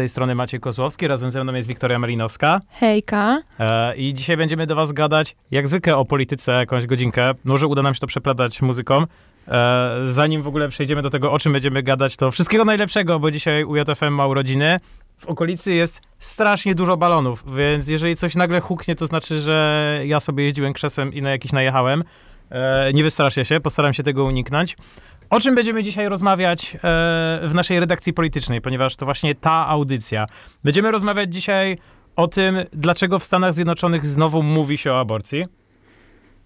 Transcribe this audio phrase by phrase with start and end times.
[0.00, 2.60] tej strony Maciej Kozłowski, razem ze mną jest Wiktoria Malinowska.
[2.68, 3.42] Hejka.
[3.58, 7.34] E, I dzisiaj będziemy do was gadać, jak zwykle, o polityce jakąś godzinkę.
[7.44, 9.04] Może uda nam się to przeplatać muzyką.
[9.48, 13.30] E, zanim w ogóle przejdziemy do tego, o czym będziemy gadać, to wszystkiego najlepszego, bo
[13.30, 14.80] dzisiaj UJFM ma urodziny.
[15.18, 20.20] W okolicy jest strasznie dużo balonów, więc jeżeli coś nagle huknie, to znaczy, że ja
[20.20, 22.04] sobie jeździłem krzesłem i na jakiś najechałem.
[22.50, 24.76] E, nie wystraszę się, postaram się tego uniknąć.
[25.30, 26.78] O czym będziemy dzisiaj rozmawiać e,
[27.48, 30.26] w naszej redakcji politycznej, ponieważ to właśnie ta audycja.
[30.64, 31.78] Będziemy rozmawiać dzisiaj
[32.16, 35.46] o tym, dlaczego w Stanach Zjednoczonych znowu mówi się o aborcji.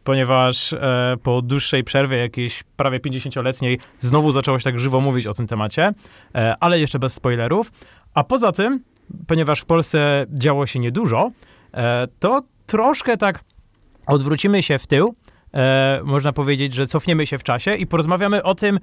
[0.04, 5.34] Ponieważ e, po dłuższej przerwie, jakiejś prawie 50-letniej, znowu zaczęło się tak żywo mówić o
[5.34, 5.92] tym temacie,
[6.34, 7.72] e, ale jeszcze bez spoilerów.
[8.14, 8.80] A poza tym,
[9.26, 11.30] ponieważ w Polsce działo się niedużo,
[12.18, 13.44] to troszkę tak
[14.06, 15.14] odwrócimy się w tył
[15.54, 18.80] e, można powiedzieć, że cofniemy się w czasie i porozmawiamy o tym,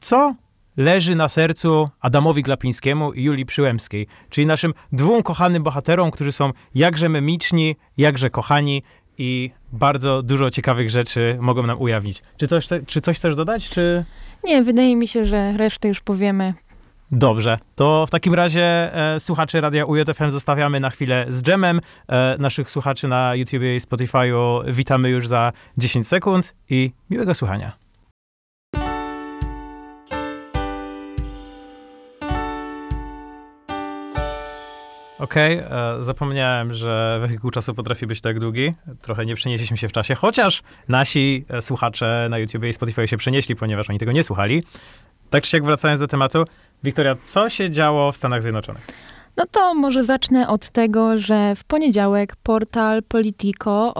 [0.00, 0.34] co
[0.76, 6.50] leży na sercu Adamowi Glapińskiemu i Julii Przyłębskiej, czyli naszym dwóm kochanym bohaterom, którzy są
[6.74, 8.82] jakże memiczni, jakże kochani
[9.18, 12.22] i bardzo dużo ciekawych rzeczy mogą nam ujawnić.
[12.36, 14.04] Czy coś, czy coś chcesz dodać, czy...
[14.44, 16.54] Nie, wydaje mi się, że resztę już powiemy
[17.16, 18.62] Dobrze, to w takim razie
[19.14, 21.80] e, słuchaczy Radia UJFM zostawiamy na chwilę z dżemem.
[22.08, 27.72] E, naszych słuchaczy na YouTube i Spotify'u witamy już za 10 sekund i miłego słuchania.
[35.18, 38.74] Okej, okay, e, zapomniałem, że wehikuł czasu potrafi być tak długi.
[39.02, 43.16] Trochę nie przenieśliśmy się w czasie, chociaż nasi e, słuchacze na YouTube i Spotify się
[43.16, 44.62] przenieśli, ponieważ oni tego nie słuchali.
[45.30, 46.44] Tak czy siak wracając do tematu,
[46.82, 48.86] Wiktoria, co się działo w Stanach Zjednoczonych?
[49.36, 53.94] No to może zacznę od tego, że w poniedziałek portal Politico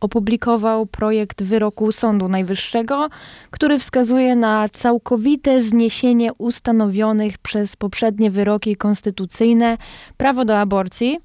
[0.00, 3.08] opublikował projekt wyroku Sądu Najwyższego,
[3.50, 9.78] który wskazuje na całkowite zniesienie ustanowionych przez poprzednie wyroki konstytucyjne
[10.16, 11.20] prawo do aborcji.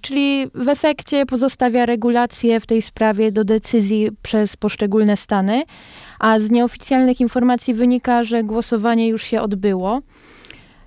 [0.00, 5.62] Czyli w efekcie pozostawia regulacje w tej sprawie do decyzji przez poszczególne stany,
[6.18, 10.00] a z nieoficjalnych informacji wynika, że głosowanie już się odbyło.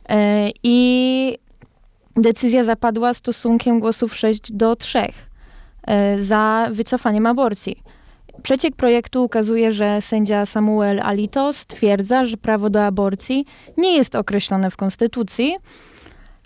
[0.10, 1.38] E, I
[2.16, 5.00] decyzja zapadła stosunkiem głosów 6 do 3
[5.88, 7.84] e, za wycofaniem aborcji.
[8.44, 13.46] Przeciek projektu ukazuje, że sędzia Samuel Alito stwierdza, że prawo do aborcji
[13.78, 15.56] nie jest określone w Konstytucji.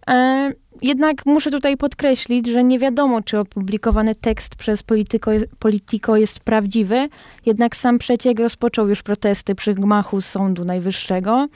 [0.10, 6.40] E, jednak muszę tutaj podkreślić, że nie wiadomo, czy opublikowany tekst przez Politico, Politico jest
[6.40, 7.10] prawdziwy,
[7.46, 11.48] jednak sam przeciek rozpoczął już protesty przy gmachu Sądu Najwyższego.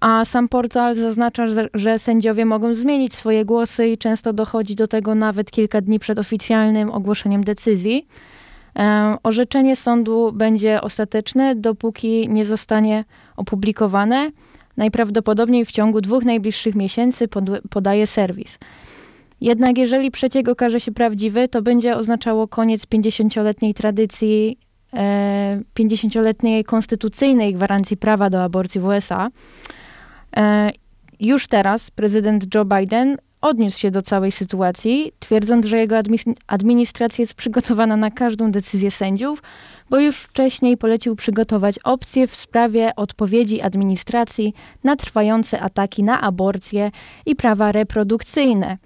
[0.00, 5.14] A sam portal zaznacza, że sędziowie mogą zmienić swoje głosy i często dochodzi do tego
[5.14, 8.06] nawet kilka dni przed oficjalnym ogłoszeniem decyzji.
[8.78, 13.04] E, orzeczenie sądu będzie ostateczne, dopóki nie zostanie
[13.36, 14.30] opublikowane.
[14.76, 18.58] Najprawdopodobniej w ciągu dwóch najbliższych miesięcy pod, podaje serwis.
[19.40, 24.58] Jednak jeżeli przeciek okaże się prawdziwy, to będzie oznaczało koniec 50-letniej tradycji,
[24.92, 29.28] e, 50-letniej konstytucyjnej gwarancji prawa do aborcji w USA.
[30.36, 30.70] E,
[31.20, 35.96] już teraz prezydent Joe Biden odniósł się do całej sytuacji, twierdząc, że jego
[36.46, 39.42] administracja jest przygotowana na każdą decyzję sędziów,
[39.90, 44.54] bo już wcześniej polecił przygotować opcje w sprawie odpowiedzi administracji
[44.84, 46.90] na trwające ataki na aborcję
[47.26, 48.78] i prawa reprodukcyjne.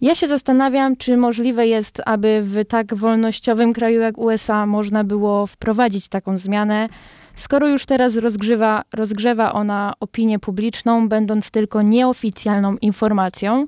[0.00, 5.46] Ja się zastanawiam, czy możliwe jest, aby w tak wolnościowym kraju jak USA można było
[5.46, 6.88] wprowadzić taką zmianę,
[7.38, 13.66] skoro już teraz rozgrzewa, rozgrzewa ona opinię publiczną, będąc tylko nieoficjalną informacją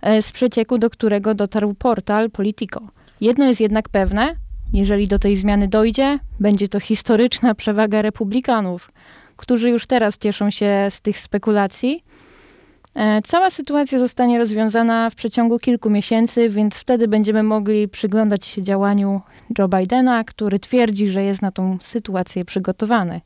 [0.00, 2.80] e, z przecieku, do którego dotarł portal Politico.
[3.20, 4.34] Jedno jest jednak pewne,
[4.72, 8.92] jeżeli do tej zmiany dojdzie, będzie to historyczna przewaga republikanów,
[9.36, 12.04] którzy już teraz cieszą się z tych spekulacji.
[12.94, 18.62] E, cała sytuacja zostanie rozwiązana w przeciągu kilku miesięcy, więc wtedy będziemy mogli przyglądać się
[18.62, 19.20] działaniu
[19.58, 23.20] Joe Bidena, który twierdzi, że jest na tą sytuację przygotowany.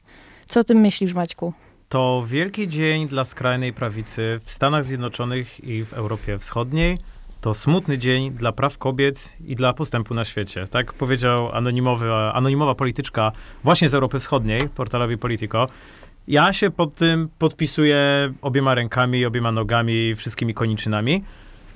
[0.48, 1.52] Co o tym myślisz, Maćku?
[1.88, 6.98] To wielki dzień dla skrajnej prawicy w Stanach Zjednoczonych i w Europie Wschodniej
[7.44, 10.68] to smutny dzień dla praw kobiet i dla postępu na świecie.
[10.68, 13.32] Tak powiedział anonimowy, anonimowa polityczka
[13.64, 15.68] właśnie z Europy Wschodniej, portalowi Politico.
[16.28, 21.24] Ja się pod tym podpisuję obiema rękami, obiema nogami, wszystkimi koniczynami.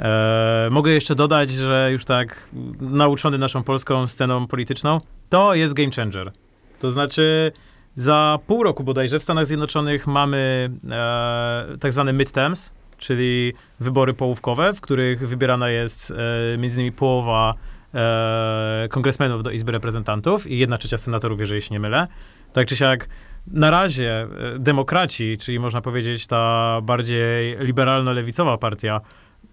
[0.01, 2.49] E, mogę jeszcze dodać, że już tak
[2.81, 6.33] nauczony naszą polską sceną polityczną, to jest game changer.
[6.79, 7.53] To znaczy,
[7.95, 14.73] za pół roku bodajże w Stanach Zjednoczonych mamy e, tak zwane midterms, czyli wybory połówkowe,
[14.73, 17.55] w których wybierana jest e, między innymi połowa
[17.95, 22.07] e, kongresmenów do Izby Reprezentantów i jedna trzecia senatorów, jeżeli się nie mylę.
[22.53, 23.09] Tak czy siak
[23.53, 29.01] na razie e, demokraci, czyli można powiedzieć ta bardziej liberalno-lewicowa partia,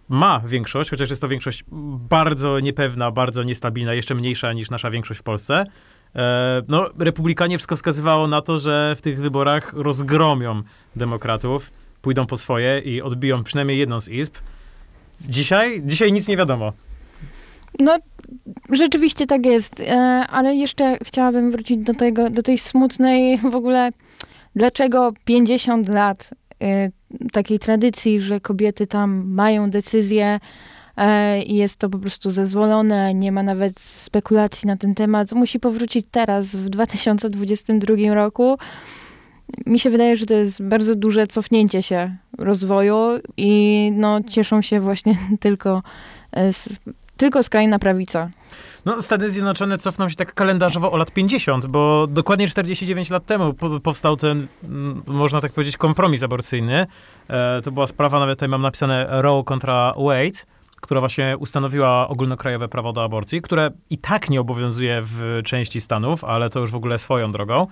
[0.10, 1.64] ma większość, chociaż jest to większość
[2.10, 5.64] bardzo niepewna, bardzo niestabilna, jeszcze mniejsza niż nasza większość w Polsce.
[6.16, 10.62] E, No, republikanie wszystko wskazywało na to, że w tych wyborach rozgromią
[10.96, 11.72] demokratów,
[12.02, 14.36] pójdą po swoje i odbiją przynajmniej jedną z izb.
[15.22, 16.74] Dzisiaj, dzisiaj nic nie wiadomo.
[17.80, 17.98] No,
[18.72, 19.94] rzeczywiście tak jest, e,
[20.30, 23.90] ale jeszcze chciałabym wrócić do tego, do tej smutnej w ogóle,
[24.56, 26.30] dlaczego 50 lat
[26.62, 26.90] e,
[27.32, 30.40] takiej tradycji, że kobiety tam mają decyzję
[30.98, 35.60] e, i jest to po prostu zezwolone, nie ma nawet spekulacji na ten temat, musi
[35.60, 38.58] powrócić teraz, w 2022 roku.
[39.66, 42.98] Mi się wydaje, że to jest bardzo duże cofnięcie się rozwoju
[43.38, 45.84] i no, cieszą się właśnie tylko,
[46.32, 46.80] s-
[47.18, 48.30] tylko skrajna prawica.
[48.86, 53.54] No, Stany Zjednoczone cofną się tak kalendarzowo o lat 50, bo dokładnie 49 lat temu
[53.54, 56.88] po, powstał ten, mm, można tak powiedzieć, kompromis aborcyjny.
[57.28, 60.46] E, to była sprawa, nawet tutaj mam napisane Roe kontra Wade,
[60.82, 66.24] która właśnie ustanowiła ogólnokrajowe prawo do aborcji, które i tak nie obowiązuje w części Stanów,
[66.24, 67.68] ale to już w ogóle swoją drogą.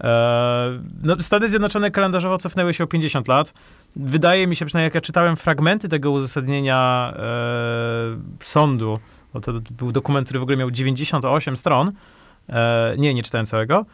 [0.00, 3.54] E, no, Stany Zjednoczone kalendarzowo cofnęły się o 50 lat.
[3.96, 7.22] Wydaje mi się, przynajmniej jak ja czytałem fragmenty tego uzasadnienia e,
[8.40, 8.98] sądu,
[9.34, 11.92] bo to był dokument, który w ogóle miał 98 stron,
[12.48, 13.86] e, nie, nie czytałem całego,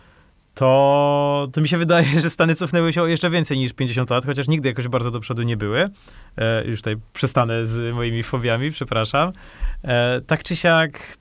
[0.59, 4.49] to, to mi się wydaje, że Stany cofnęły się jeszcze więcej niż 50 lat, chociaż
[4.49, 5.91] nigdy jakoś bardzo do przodu nie były.
[6.37, 9.33] E, już tutaj przestanę z moimi fobiami, przepraszam.
[9.85, 11.19] E, tak czy siak,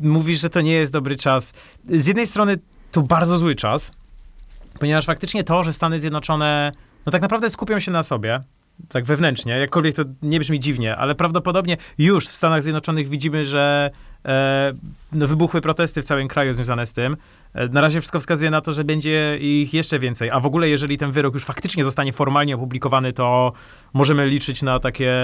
[0.00, 1.54] mówisz, że to nie jest dobry czas.
[1.84, 2.58] Z jednej strony
[2.92, 3.92] to bardzo zły czas,
[4.78, 6.72] ponieważ faktycznie to, że Stany Zjednoczone
[7.06, 8.42] no tak naprawdę skupią się na sobie,
[8.88, 13.90] tak wewnętrznie, jakkolwiek to nie brzmi dziwnie, ale prawdopodobnie już w Stanach Zjednoczonych widzimy, że
[14.24, 14.72] e,
[15.12, 17.16] no, wybuchły protesty w całym kraju związane z tym.
[17.54, 20.68] E, na razie wszystko wskazuje na to, że będzie ich jeszcze więcej, a w ogóle
[20.68, 23.52] jeżeli ten wyrok już faktycznie zostanie formalnie opublikowany, to
[23.92, 25.14] możemy liczyć na takie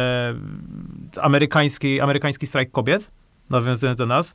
[1.20, 3.11] amerykański, amerykański strajk kobiet,
[3.50, 4.35] nawiązując do nas.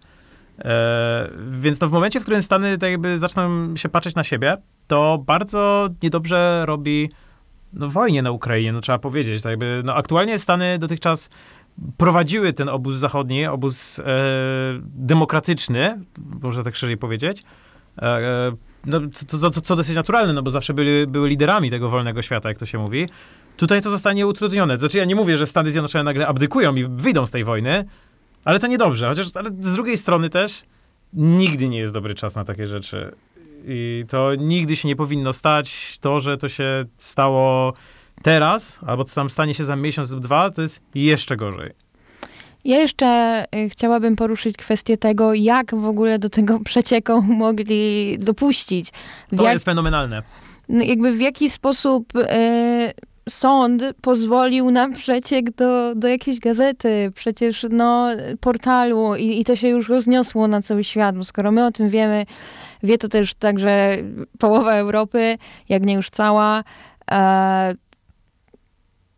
[0.60, 4.58] E, więc no w momencie, w którym Stany tak jakby zaczną się patrzeć na siebie,
[4.88, 7.10] to bardzo niedobrze robi
[7.74, 9.42] no, wojnie na Ukrainie, no trzeba powiedzieć.
[9.42, 11.30] Tak jakby, no, aktualnie Stany dotychczas
[11.98, 14.04] prowadziły ten obóz zachodni, obóz e,
[14.84, 16.00] demokratyczny,
[16.42, 17.44] można tak szerzej powiedzieć.
[17.98, 18.52] E, e,
[18.86, 22.50] no, co, co, co, dosyć naturalne, no bo zawsze byli, były liderami tego wolnego świata,
[22.50, 23.10] jak to się mówi.
[23.58, 24.78] Tutaj to zostanie utrudnione.
[24.78, 27.86] Znaczy ja nie mówię, że Stany Zjednoczone nagle abdykują i wyjdą z tej wojny,
[28.46, 29.08] ale to niedobrze.
[29.08, 30.64] Chociaż ale z drugiej strony też
[31.14, 33.12] nigdy nie jest dobry czas na takie rzeczy.
[33.68, 35.98] I to nigdy się nie powinno stać.
[36.02, 37.74] To, że to się stało
[38.24, 41.72] teraz, albo to tam stanie się za miesiąc lub dwa, to jest jeszcze gorzej.
[42.66, 48.92] Ja jeszcze y, chciałabym poruszyć kwestię tego, jak w ogóle do tego przecieku mogli dopuścić.
[49.32, 50.24] W To jak, jest fenomenalne.
[50.70, 52.24] no jakby w jaki sposób y,
[53.30, 58.08] sąd pozwolił na przeciek do, do jakiejś gazety, przecież no,
[58.42, 61.90] portalu i, i to się już rozniosło na cały świat, bo skoro my o tym
[61.90, 62.26] wiemy,
[62.84, 63.98] wie to też także
[64.40, 65.38] połowa Europy,
[65.70, 66.64] jak nie już cała.
[67.12, 67.76] E,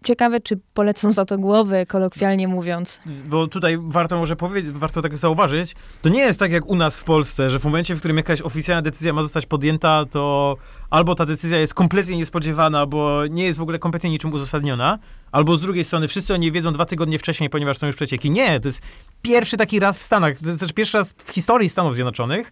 [0.04, 3.02] ciekawe, czy polecą za to głowy, kolokwialnie mówiąc.
[3.06, 6.98] Bo tutaj warto może powiedzieć, warto tak zauważyć, to nie jest tak jak u nas
[6.98, 10.58] w Polsce, że w momencie, w którym jakaś oficjalna decyzja ma zostać podjęta, to
[10.90, 15.00] albo ta decyzja jest kompletnie niespodziewana, bo nie jest w ogóle kompletnie niczym uzasadniona,
[15.32, 18.32] albo z drugiej strony wszyscy o niej wiedzą dwa tygodnie wcześniej, ponieważ są już przecieki.
[18.32, 18.82] Nie, to jest
[19.22, 22.52] pierwszy taki raz w Stanach, to jest też pierwszy raz w historii Stanów Zjednoczonych,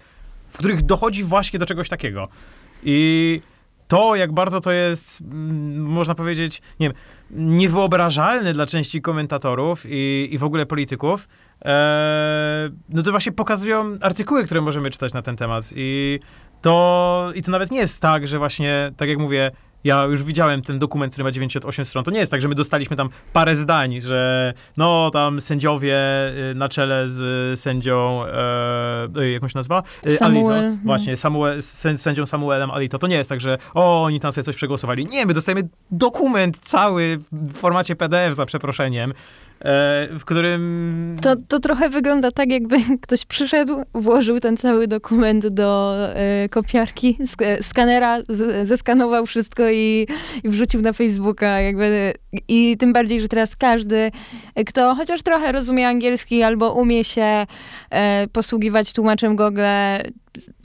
[0.49, 2.27] w których dochodzi właśnie do czegoś takiego.
[2.83, 3.41] I
[3.87, 6.97] to, jak bardzo to jest, mm, można powiedzieć, nie wiem,
[7.31, 11.27] niewyobrażalne dla części komentatorów i, i w ogóle polityków,
[11.65, 15.73] e, no to właśnie pokazują artykuły, które możemy czytać na ten temat.
[15.75, 16.19] I
[16.61, 19.51] to, I to nawet nie jest tak, że właśnie, tak jak mówię,
[19.83, 22.03] ja już widziałem ten dokument, który ma 98 stron.
[22.03, 25.97] To nie jest tak, że my dostaliśmy tam parę zdań, że no tam sędziowie
[26.51, 28.23] y, na czele z sędzią,
[29.17, 29.83] e, jakąś nazwa?
[30.07, 30.71] Y, Samuel, Alito.
[30.71, 30.77] no.
[30.85, 32.99] Właśnie, Samuel, sę- sędzią Samuelem Alito.
[32.99, 35.05] To nie jest tak, że o, oni tam sobie coś przegłosowali.
[35.05, 39.13] Nie, my dostajemy dokument cały w formacie PDF, za przeproszeniem, e,
[40.09, 41.15] w którym...
[41.21, 47.17] To, to trochę wygląda tak, jakby ktoś przyszedł, włożył ten cały dokument do e, kopiarki,
[47.25, 50.07] sk skanera, z, zeskanował wszystko i,
[50.43, 51.59] i wrzucił na Facebooka.
[51.59, 52.13] Jakby,
[52.47, 54.11] I tym bardziej, że teraz każdy,
[54.55, 57.45] e, kto chociaż trochę rozumie angielski albo umie się
[57.89, 59.61] e, posługiwać tłumaczem Google,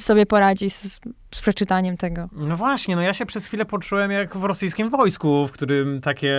[0.01, 1.01] sobie poradzi z,
[1.35, 2.29] z przeczytaniem tego.
[2.33, 6.35] No właśnie, no ja się przez chwilę poczułem jak w rosyjskim wojsku, w którym takie,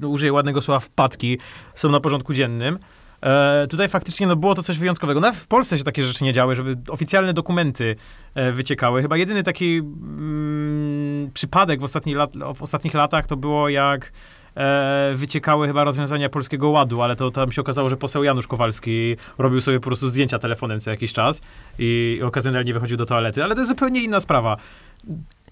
[0.00, 1.38] no użyję ładnego słowa, wpadki
[1.74, 2.78] są na porządku dziennym.
[3.22, 5.20] E, tutaj faktycznie no, było to coś wyjątkowego.
[5.20, 7.96] Nawet w Polsce się takie rzeczy nie działy, żeby oficjalne dokumenty
[8.34, 9.02] e, wyciekały.
[9.02, 14.12] Chyba jedyny taki mm, przypadek w, lat, w ostatnich latach to było jak
[14.54, 19.16] e, wyciekały chyba rozwiązania Polskiego Ładu, ale to tam się okazało, że poseł Janusz Kowalski
[19.38, 21.42] robił sobie po prostu zdjęcia telefonem co jakiś czas
[21.78, 24.56] i, okazjonalnie wychodził do toalety, ale to jest zupełnie inna sprawa.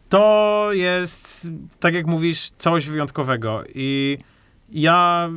[0.08, 1.48] To jest,
[1.80, 4.18] tak jak mówisz, coś wyjątkowego i
[4.72, 5.30] ja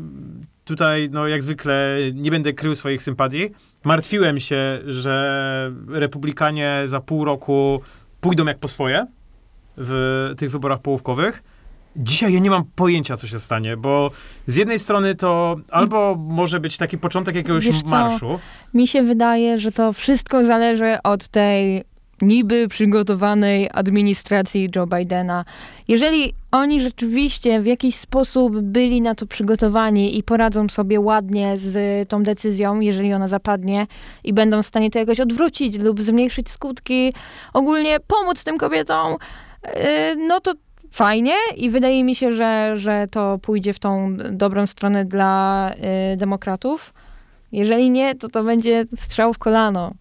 [0.66, 3.50] tutaj, no jak zwykle, nie będę krył swoich sympatii.
[3.84, 7.82] Martwiłem się, że republikanie za pół roku
[8.22, 9.08] pójdą jak po swoje
[9.78, 11.44] w tych wyborach połówkowych.
[11.96, 14.12] Dzisiaj ja nie mam pojęcia, co się stanie, bo
[14.48, 17.90] z jednej strony to albo może być taki początek jakiegoś Wiesz co?
[17.90, 18.40] marszu.
[18.74, 21.84] Mi się wydaje, że to wszystko zależy od tej
[22.22, 25.46] niby przygotowanej administracji Joe Bidena.
[25.88, 32.10] Jeżeli oni rzeczywiście w jakiś sposób byli na to przygotowani i poradzą sobie ładnie z
[32.10, 33.88] tą decyzją, jeżeli ona zapadnie
[34.24, 37.14] i będą w stanie to jakoś odwrócić lub zmniejszyć skutki,
[37.54, 39.18] ogólnie pomóc tym kobietom,
[39.64, 39.72] yy,
[40.28, 40.54] no to
[40.94, 45.72] fajnie i wydaje mi się, że, że to pójdzie w tą dobrą stronę dla
[46.10, 46.94] yy, demokratów.
[47.52, 49.94] Jeżeli nie, to to będzie strzał w kolano.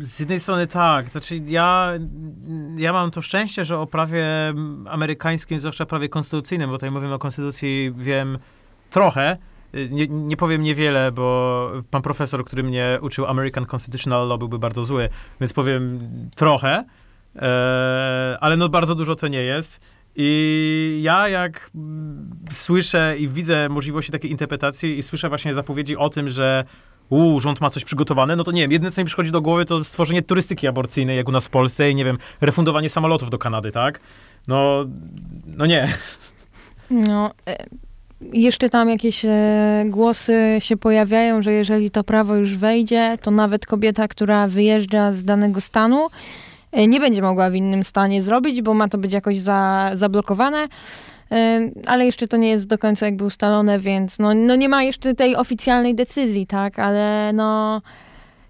[0.00, 1.92] Z jednej strony tak, znaczy ja,
[2.76, 4.26] ja mam to szczęście, że o prawie
[4.88, 8.38] amerykańskim, zwłaszcza prawie konstytucyjnym, bo tutaj mówimy o konstytucji, wiem
[8.90, 9.36] trochę,
[9.90, 14.84] nie, nie powiem niewiele, bo pan profesor, który mnie uczył American Constitutional Law byłby bardzo
[14.84, 15.08] zły,
[15.40, 16.00] więc powiem
[16.36, 16.84] trochę,
[18.40, 19.80] ale no bardzo dużo to nie jest.
[20.16, 21.70] I ja jak
[22.50, 26.64] słyszę i widzę możliwości takiej interpretacji i słyszę właśnie zapowiedzi o tym, że
[27.10, 29.64] uuu, rząd ma coś przygotowane, no to nie wiem, jedyne co mi przychodzi do głowy
[29.64, 33.38] to stworzenie turystyki aborcyjnej, jak u nas w Polsce i nie wiem, refundowanie samolotów do
[33.38, 34.00] Kanady, tak?
[34.48, 34.84] No,
[35.46, 35.88] no nie.
[36.90, 37.66] No, e,
[38.32, 43.66] jeszcze tam jakieś e, głosy się pojawiają, że jeżeli to prawo już wejdzie, to nawet
[43.66, 46.08] kobieta, która wyjeżdża z danego stanu,
[46.72, 50.66] nie będzie mogła w innym stanie zrobić, bo ma to być jakoś za, zablokowane.
[51.32, 54.82] E, Ale jeszcze to nie jest do końca jakby ustalone, więc no, no nie ma
[54.82, 56.78] jeszcze tej oficjalnej decyzji, tak?
[56.78, 57.82] Ale no,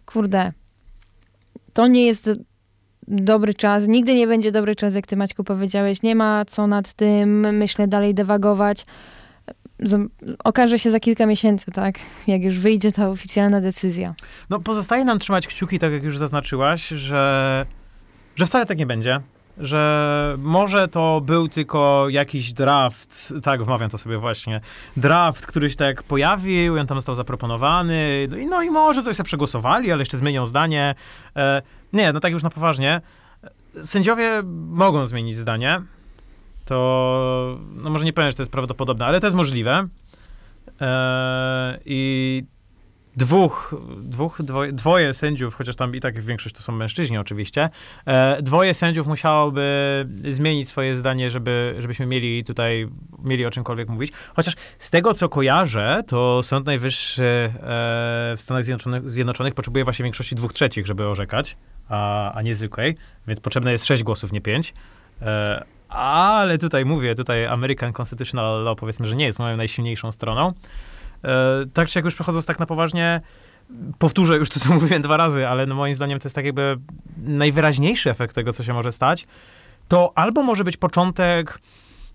[0.07, 0.53] kurde,
[1.73, 2.31] to nie jest
[3.09, 3.87] dobry czas.
[3.89, 6.03] Nigdy nie będzie dobry czas, jak ty Maćku powiedziałeś.
[6.03, 8.87] Nie ma co nad tym, myślę, dalej dewagować.
[9.81, 10.09] Z-
[10.45, 11.95] Okaże się za kilka miesięcy, tak?
[12.27, 14.15] Jak już wyjdzie ta oficjalna decyzja.
[14.51, 17.67] No pozostaje nam trzymać kciuki, tak jak już zaznaczyłaś, że,
[18.39, 19.21] że wcale tak nie będzie.
[19.59, 24.61] Że może to był tylko jakiś draft, tak, wmawiam to sobie właśnie,
[24.97, 29.17] draft, który się tak pojawił, on tam został zaproponowany, no i, no i może coś
[29.17, 30.95] sobie przegłosowali, ale jeszcze zmienią zdanie.
[31.37, 33.01] E, nie, no tak już na poważnie.
[33.81, 35.83] Sędziowie mogą zmienić zdanie.
[36.65, 39.89] To, no może nie powiem, że to jest prawdopodobne, ale to jest możliwe.
[40.81, 42.45] E, I
[43.19, 47.71] dwóch, dwóch dwoje, dwoje sędziów, chociaż tam i tak większość to są mężczyźni oczywiście,
[48.07, 52.89] e, dwoje sędziów musiałoby zmienić swoje zdanie, żeby, żebyśmy mieli tutaj,
[53.25, 54.13] mieli o czymkolwiek mówić.
[54.37, 57.51] Chociaż z tego, co kojarzę, to Sąd Najwyższy e,
[58.37, 61.57] w Stanach Zjednoczonych, Zjednoczonych potrzebuje właśnie większości dwóch trzecich, żeby orzekać,
[61.89, 62.97] a, a nie zwykłej,
[63.27, 64.75] więc potrzebne jest sześć głosów, nie pięć.
[65.23, 70.53] E, ale tutaj mówię, tutaj American Constitutional Law powiedzmy, że nie jest moją najsilniejszą stroną.
[71.25, 73.21] E, tak czy jak już przechodząc tak na poważnie,
[73.99, 76.77] powtórzę już to, co mówiłem dwa razy, ale no moim zdaniem to jest tak jakby
[77.17, 79.27] najwyraźniejszy efekt tego, co się może stać.
[79.89, 81.59] To albo może być początek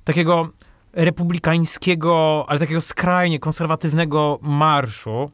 [0.03, 0.49] takiego
[0.93, 5.31] republikańskiego, ale takiego skrajnie konserwatywnego marszu,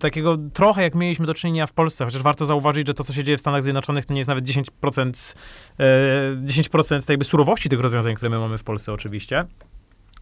[0.00, 3.24] takiego trochę jak mieliśmy do czynienia w Polsce, chociaż warto zauważyć, że to, co się
[3.24, 5.34] dzieje w Stanach Zjednoczonych, to nie jest nawet 10%,
[5.78, 9.44] e, 10% tej jakby surowości tych rozwiązań, które my mamy w Polsce oczywiście,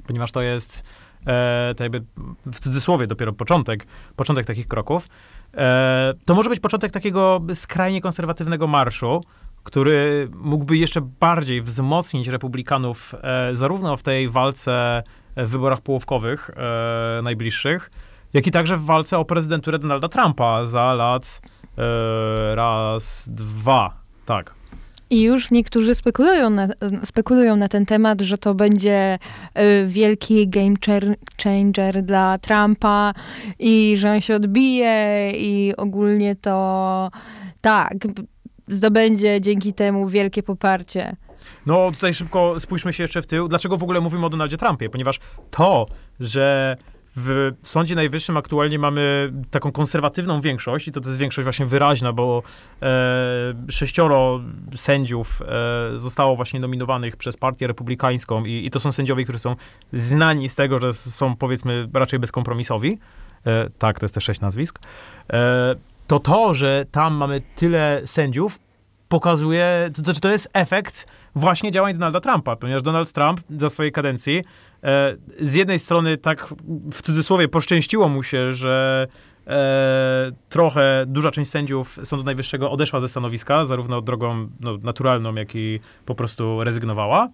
[0.06, 0.84] ponieważ to jest
[1.26, 2.04] e, to jakby
[2.52, 5.08] w cudzysłowie dopiero początek, początek takich kroków.
[5.54, 9.24] E, to może być początek takiego skrajnie konserwatywnego marszu,
[9.64, 15.02] który mógłby jeszcze bardziej wzmocnić republikanów e, zarówno w tej walce
[15.36, 17.90] w wyborach połówkowych e, najbliższych,
[18.32, 21.40] jak i także w walce o prezydenturę Donalda Trumpa za lat
[21.78, 24.00] e, raz, dwa.
[24.26, 24.57] Tak.
[25.10, 26.68] I już niektórzy spekulują na,
[27.04, 29.18] spekulują na ten temat, że to będzie
[29.58, 30.74] y, wielki game
[31.42, 33.14] changer dla Trumpa
[33.58, 37.10] i że on się odbije i ogólnie to
[37.60, 37.94] tak,
[38.68, 41.16] zdobędzie dzięki temu wielkie poparcie.
[41.66, 43.48] No tutaj szybko spójrzmy się jeszcze w tył.
[43.48, 44.90] Dlaczego w ogóle mówimy o Donaldzie Trumpie?
[44.90, 45.86] Ponieważ to,
[46.20, 46.76] że
[47.20, 52.12] w Sądzie Najwyższym aktualnie mamy taką konserwatywną większość i to, to jest większość właśnie wyraźna,
[52.12, 52.42] bo
[52.82, 54.40] e, sześcioro
[54.76, 59.56] sędziów e, zostało właśnie nominowanych przez partię republikańską i, i to są sędziowie, którzy są
[59.92, 62.98] znani z tego, że są powiedzmy raczej bezkompromisowi.
[63.46, 64.78] e, tak, to jest te sześć nazwisk,
[65.32, 65.74] e,
[66.06, 68.58] to to, że tam mamy tyle sędziów,
[69.08, 71.06] pokazuje, to, to, to jest efekt
[71.38, 74.44] właśnie działań Donalda Trumpa, ponieważ Donald Trump za swojej kadencji
[74.82, 76.54] e, z jednej strony tak
[76.92, 79.06] w cudzysłowie poszczęściło mu się, że
[79.46, 85.54] e, trochę duża część sędziów Sądu Najwyższego odeszła ze stanowiska, zarówno drogą no, naturalną, jak
[85.54, 87.28] i po prostu rezygnowała.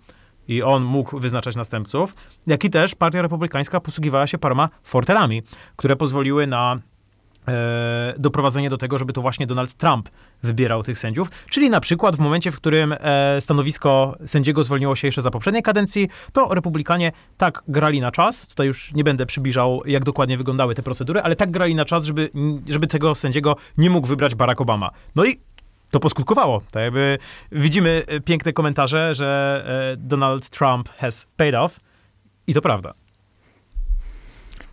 [0.48, 2.14] I on mógł wyznaczać następców,
[2.46, 5.42] jak i też Partia Republikańska posługiwała się paroma fortelami,
[5.76, 6.78] które pozwoliły na
[7.48, 10.08] e, doprowadzenie do tego, żeby to właśnie Donald Trump
[10.42, 11.30] wybierał tych sędziów.
[11.50, 15.62] Czyli na przykład w momencie, w którym e, stanowisko sędziego zwolniło się jeszcze za poprzedniej
[15.62, 20.74] kadencji, to republikanie tak grali na czas, tutaj już nie będę przybliżał, jak dokładnie wyglądały
[20.74, 22.30] te procedury, ale tak grali na czas, żeby,
[22.68, 24.90] żeby tego sędziego nie mógł wybrać Barack Obama.
[25.16, 25.40] No i
[25.90, 26.62] to poskutkowało.
[26.70, 27.18] Tak jakby
[27.52, 29.64] widzimy e, piękne komentarze, że
[29.96, 31.80] Donald Trump has paid off
[32.46, 32.94] i to prawda.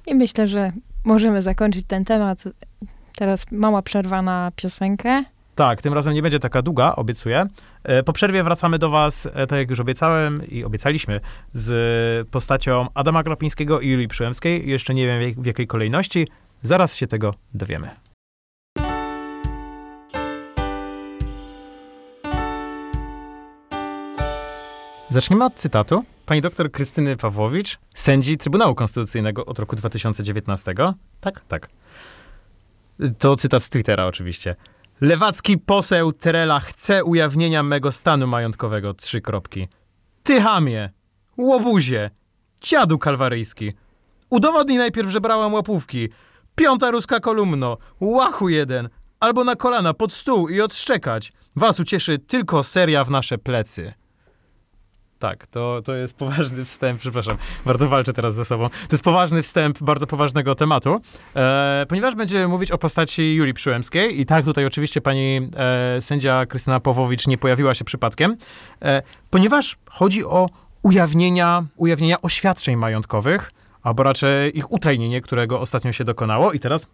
[0.07, 0.71] I myślę, że
[1.03, 2.43] możemy zakończyć ten temat.
[3.15, 5.23] Teraz mała przerwa na piosenkę.
[5.55, 7.45] Tak, tym razem nie będzie taka długa, obiecuję.
[7.83, 11.19] E, Po przerwie wracamy do Was, e, tak jak już obiecałem i obiecaliśmy,
[11.53, 14.69] z postacią Adama Glapińskiego i Julii Przyłębskiej.
[14.69, 16.27] Jeszcze nie wiem w jak- w jakiej kolejności.
[16.61, 17.89] Zaraz się tego dowiemy.
[25.09, 30.73] Zaczniemy od cytatu pani doktor Krystyny Pawłowicz, sędzi Trybunału Konstytucyjnego od roku 2019.
[31.21, 31.69] Tak, tak.
[33.19, 34.55] To cytat z Twittera oczywiście.
[35.01, 38.93] Lewacki poseł Terela chce ujawnienia mego stanu majątkowego.
[38.93, 39.67] Trzy kropki.
[40.23, 40.89] Ty chamie,
[41.37, 42.09] łobuzie,
[42.61, 43.73] dziadu kalwaryjski.
[44.29, 46.09] Udowodnij najpierw, że brałam łapówki.
[46.55, 48.89] Piąta ruska kolumno, łachu jeden.
[49.19, 51.33] Albo na kolana, pod stół i odszczekać.
[51.55, 53.93] Was ucieszy tylko seria w nasze plecy.
[55.21, 58.69] Tak, to, to jest poważny wstęp, przepraszam, bardzo walczę teraz ze sobą.
[58.69, 61.01] To jest poważny wstęp bardzo poważnego tematu,
[61.35, 66.45] e, ponieważ będziemy mówić o postaci Julii Przyłębskiej i tak tutaj oczywiście pani e, sędzia
[66.45, 68.37] Krystyna Pawłowicz nie pojawiła się przypadkiem,
[68.81, 70.49] e, ponieważ chodzi o
[70.81, 73.51] ujawnienia, ujawnienia oświadczeń majątkowych,
[73.83, 76.87] albo raczej ich utajnienie, którego ostatnio się dokonało i teraz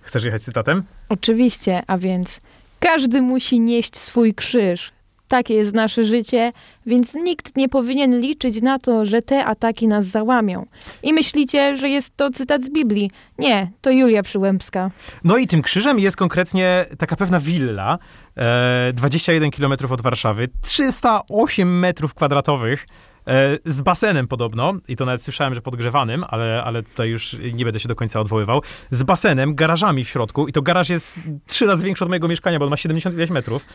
[0.00, 0.82] chcesz jechać cytatem?
[1.08, 2.40] Oczywiście, a więc
[2.80, 4.93] każdy musi nieść swój krzyż.
[5.34, 6.52] Takie jest nasze życie,
[6.86, 10.66] więc nikt nie powinien liczyć na to, że te ataki nas załamią.
[11.02, 13.10] I myślicie, że jest to cytat z Biblii.
[13.38, 14.90] Nie, to Julia Przyłębska.
[15.24, 17.98] No i tym krzyżem jest konkretnie taka pewna willa,
[18.36, 23.13] e, 21 km od Warszawy, 308 metrów kwadratowych, e,
[23.64, 27.80] z basenem podobno, i to nawet słyszałem, że podgrzewanym, ale, ale tutaj już nie będę
[27.80, 31.86] się do końca odwoływał, z basenem, garażami w środku i to garaż jest trzy razy
[31.86, 33.66] większy od mojego mieszkania, bo on ma 70 ileś metrów.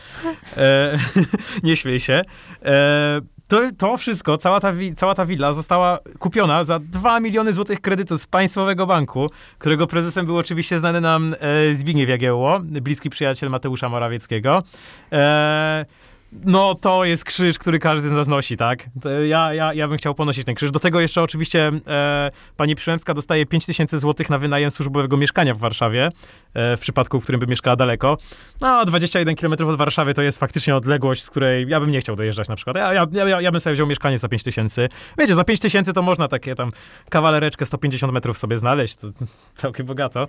[0.56, 0.98] E,
[1.62, 2.22] nie śmiej się.
[2.62, 7.80] E, to, to wszystko, cała ta, cała ta willa została kupiona za 2 miliony złotych
[7.80, 13.50] kredytu z Państwowego Banku, którego prezesem był oczywiście znany nam e, Zbigniew Jagiełło, bliski przyjaciel
[13.50, 14.62] Mateusza Morawieckiego.
[15.12, 15.86] E,
[16.32, 18.88] no, to jest krzyż, który każdy z nas nosi, tak?
[19.28, 20.70] Ja, ja, ja bym chciał ponosić ten krzyż.
[20.70, 25.54] Do tego jeszcze oczywiście e, pani Przyłębska dostaje 5 tysięcy złotych na wynajem służbowego mieszkania
[25.54, 26.10] w Warszawie,
[26.54, 28.18] e, w przypadku, w którym by mieszkała daleko.
[28.60, 32.16] No, 21 km od Warszawy to jest faktycznie odległość, z której ja bym nie chciał
[32.16, 32.76] dojeżdżać na przykład.
[32.76, 34.88] Ja, ja, ja, ja bym sobie wziął mieszkanie za 5 tysięcy.
[35.18, 36.70] Wiecie, za 5 tysięcy to można takie tam
[37.08, 39.08] kawalereczkę 150 metrów sobie znaleźć, to
[39.54, 40.26] całkiem bogato.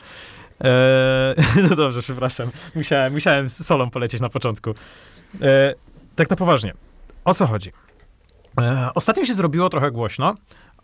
[0.63, 1.35] E,
[1.69, 2.49] no dobrze, przepraszam.
[2.75, 4.73] Musiałem, musiałem z solą polecieć na początku.
[5.41, 5.73] E,
[6.15, 6.73] tak na poważnie.
[7.25, 7.71] O co chodzi?
[8.61, 10.35] E, ostatnio się zrobiło trochę głośno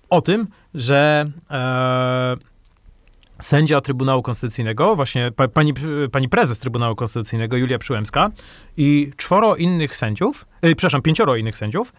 [0.09, 2.35] o tym, że e,
[3.41, 5.73] sędzia Trybunału Konstytucyjnego, właśnie pa, pani,
[6.11, 8.31] pani prezes Trybunału Konstytucyjnego Julia Przyłębska
[8.77, 11.93] i czworo innych sędziów, e, przepraszam, pięcioro innych sędziów,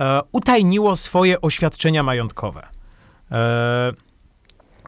[0.00, 2.66] e, utajniło swoje oświadczenia majątkowe.
[3.30, 3.92] E,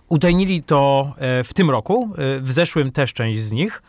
[0.09, 3.83] utajnili to e, w tym roku, e, w zeszłym też część z nich.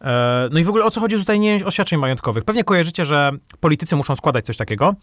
[0.00, 2.44] E, No i w ogóle o co chodzi z utajnieniem oświadczeń majątkowych?
[2.44, 4.94] Pewnie kojarzycie, że politycy muszą składać coś takiego.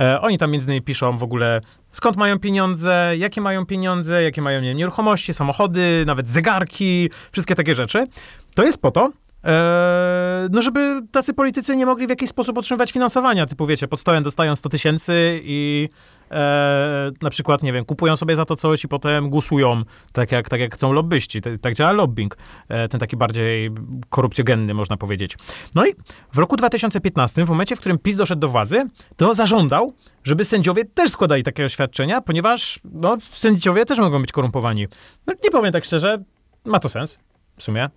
[0.00, 4.42] E, Oni tam między innymi piszą w ogóle skąd mają pieniądze, jakie mają pieniądze, jakie
[4.42, 8.06] mają nie wiem, nieruchomości, samochody, nawet zegarki, wszystkie takie rzeczy.
[8.54, 9.10] To jest po to,
[9.44, 13.46] e, no żeby tacy politycy nie mogli w jakiś sposób otrzymywać finansowania.
[13.46, 15.88] Typu wiecie, pod stołem dostają 100 tysięcy i
[16.30, 20.48] e, na przykład, nie wiem, kupują sobie za to coś i potem głosują tak jak,
[20.48, 21.40] tak jak chcą lobbyści.
[21.40, 22.36] Tak, tak działa lobbying.
[22.68, 23.70] E, ten taki bardziej
[24.08, 25.36] korupcjogenny, można powiedzieć.
[25.74, 25.90] No i
[26.32, 29.92] w roku 2015, w momencie, w którym PiS doszedł do władzy, to zażądał,
[30.24, 34.86] żeby sędziowie też składali takie oświadczenia, ponieważ no, sędziowie też mogą być korumpowani.
[35.26, 36.22] No, nie powiem tak szczerze,
[36.64, 37.18] ma to sens
[37.56, 37.88] w sumie.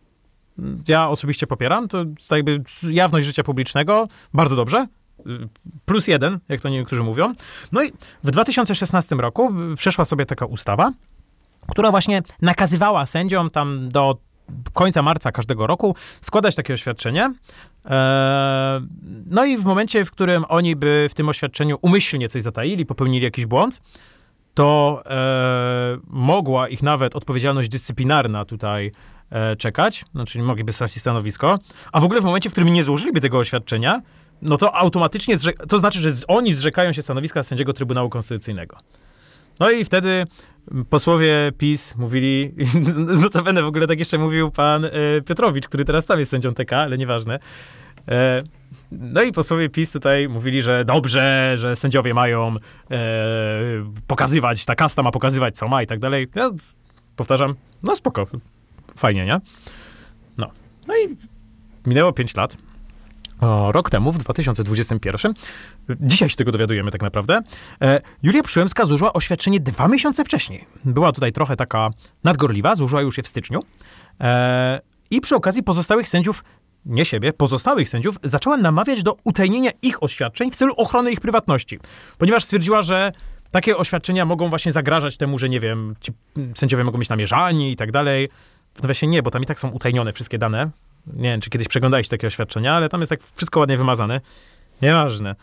[0.88, 4.88] Ja osobiście popieram, to jakby jawność życia publicznego, bardzo dobrze.
[5.86, 7.34] Plus jeden, jak to niektórzy mówią.
[7.72, 7.92] No i
[8.24, 10.92] w 2016 roku przeszła sobie taka ustawa,
[11.68, 14.18] która właśnie nakazywała sędziom tam do
[14.74, 17.34] końca marca każdego roku składać takie oświadczenie.
[17.86, 18.82] E,
[19.26, 23.24] no i w momencie, w którym oni by w tym oświadczeniu umyślnie coś zataili, popełnili
[23.24, 23.82] jakiś błąd,
[24.54, 28.92] to e, mogła ich nawet odpowiedzialność dyscyplinarna tutaj
[29.30, 31.60] e, czekać, znaczy mogliby stracić stanowisko,
[31.92, 34.02] a w ogóle w momencie, w którym nie złożyliby tego oświadczenia,
[34.42, 38.78] no to automatycznie, zrze- to znaczy, że oni zrzekają się stanowiska sędziego Trybunału Konstytucyjnego.
[39.60, 40.26] No i wtedy
[40.90, 42.54] posłowie PiS mówili,
[43.22, 44.92] notabene w ogóle tak jeszcze mówił pan e,
[45.26, 47.40] Piotrowicz, który teraz sam jest sędzią TK, ale nieważne.
[48.08, 48.42] E,
[48.92, 52.56] no i posłowie PiS tutaj mówili, że dobrze, że sędziowie mają
[52.92, 53.00] e,
[54.08, 56.28] pokazywać, ta kasta ma pokazywać, co ma i tak dalej.
[56.36, 56.50] Ja
[57.16, 58.28] powtarzam, no spoko,
[58.98, 59.40] fajnie, nie?
[60.38, 60.52] No.
[60.88, 61.18] No i
[61.86, 62.58] minęło 5 lat.
[63.72, 65.34] Rok temu, w 2021,
[66.00, 67.42] dzisiaj się tego dowiadujemy tak naprawdę,
[67.82, 70.66] e, Julia Przyłębska złożyła oświadczenie dwa miesiące wcześniej.
[70.86, 71.90] Była tutaj trochę taka
[72.24, 73.60] nadgorliwa, złożyła już je w styczniu.
[74.22, 76.44] E, I przy okazji pozostałych sędziów,
[76.86, 81.80] nie siebie, pozostałych sędziów, zaczęła namawiać do utajnienia ich oświadczeń w celu ochrony ich prywatności.
[82.18, 83.12] Ponieważ stwierdziła, że
[83.52, 86.12] takie oświadczenia mogą właśnie zagrażać temu, że nie wiem, ci
[86.56, 88.30] sędziowie mogą być namierzani i tak dalej.
[88.76, 90.70] W nawiasie nie, bo tam i tak są utajnione wszystkie dane.
[91.08, 94.22] Nie wiem, czy kiedyś przeglądaliście takie oświadczenia, ale tam jest tak wszystko ładnie wymazane.
[94.82, 95.36] Nieważne.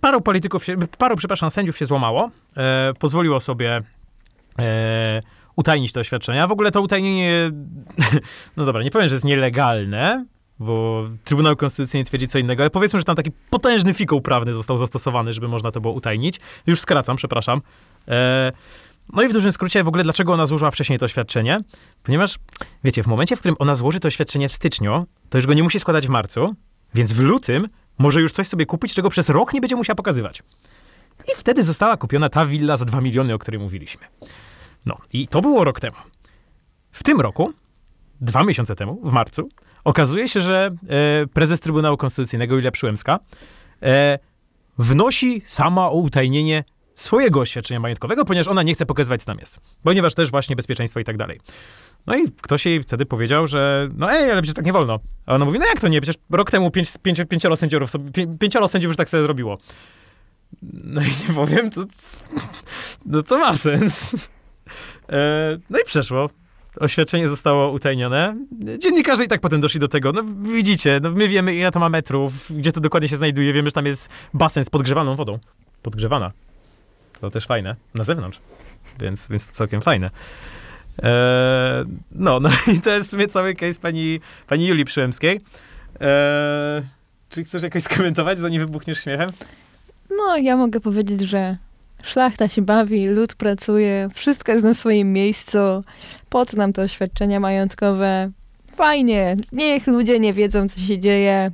[0.00, 3.82] Paru polityków, się, paru, przepraszam, sędziów się złamało, e, pozwoliło sobie
[4.58, 5.22] e,
[5.56, 6.46] utajnić te oświadczenia.
[6.46, 7.52] W ogóle to utajnienie,
[8.56, 10.24] no dobra, nie powiem, że jest nielegalne,
[10.58, 14.78] bo Trybunał Konstytucyjny twierdzi co innego, ale powiedzmy, że tam taki potężny fikoł prawny został
[14.78, 16.40] zastosowany, żeby można to było utajnić.
[16.66, 17.62] Już skracam, przepraszam.
[18.08, 18.52] E,
[19.12, 21.60] no i w dużym skrócie w ogóle dlaczego ona złożyła wcześniej to oświadczenie?
[22.02, 22.38] Ponieważ,
[22.84, 25.62] wiecie, w momencie, w którym ona złoży to oświadczenie w styczniu, to już go nie
[25.62, 26.54] musi składać w marcu,
[26.94, 27.68] więc w lutym
[27.98, 30.42] może już coś sobie kupić, czego przez rok nie będzie musiała pokazywać.
[31.24, 34.06] I wtedy została kupiona ta willa za 2 miliony, o której mówiliśmy.
[34.86, 35.96] No i to było rok temu.
[36.92, 37.52] W tym roku,
[38.20, 39.48] dwa miesiące temu, w marcu,
[39.84, 43.18] okazuje się, że e, prezes Trybunału Konstytucyjnego Julia Przyłębska
[43.82, 44.18] e,
[44.78, 46.64] wnosi sama o utajnienie
[47.00, 49.60] swojego oświadczenia majątkowego, ponieważ ona nie chce pokazywać, co tam jest.
[49.82, 51.40] Ponieważ też właśnie bezpieczeństwo i tak dalej.
[52.06, 54.98] No i ktoś jej wtedy powiedział, że no ej, ale przecież tak nie wolno.
[55.26, 58.12] A ona mówi, no jak to nie, przecież rok temu pięć, pięć, pięcioro, sędziów sobie,
[58.12, 59.58] pię, pięcioro sędziów już tak sobie zrobiło.
[60.62, 61.84] No i nie powiem, to,
[63.06, 64.14] no to ma sens.
[65.08, 66.30] E, no i przeszło.
[66.80, 68.36] Oświadczenie zostało utajnione.
[68.78, 70.12] Dziennikarze i tak potem doszli do tego.
[70.12, 73.52] No widzicie, no my wiemy ile to ma metrów, gdzie to dokładnie się znajduje.
[73.52, 75.38] Wiemy, że tam jest basen z podgrzewaną wodą.
[75.82, 76.32] Podgrzewana.
[77.20, 77.76] To też fajne.
[77.94, 78.40] Na zewnątrz.
[79.00, 80.10] Więc, więc całkiem fajne.
[81.02, 85.40] Eee, no, no i to jest w cały case pani, pani Julii Przyłębskiej.
[86.00, 86.82] Eee,
[87.30, 89.30] czy chcesz jakoś skomentować, zanim wybuchniesz śmiechem?
[90.10, 91.56] No, ja mogę powiedzieć, że
[92.02, 95.58] szlachta się bawi, lud pracuje, wszystko jest na swoim miejscu.
[96.28, 98.30] Po co nam te oświadczenia majątkowe?
[98.76, 101.50] Fajnie, niech ludzie nie wiedzą, co się dzieje.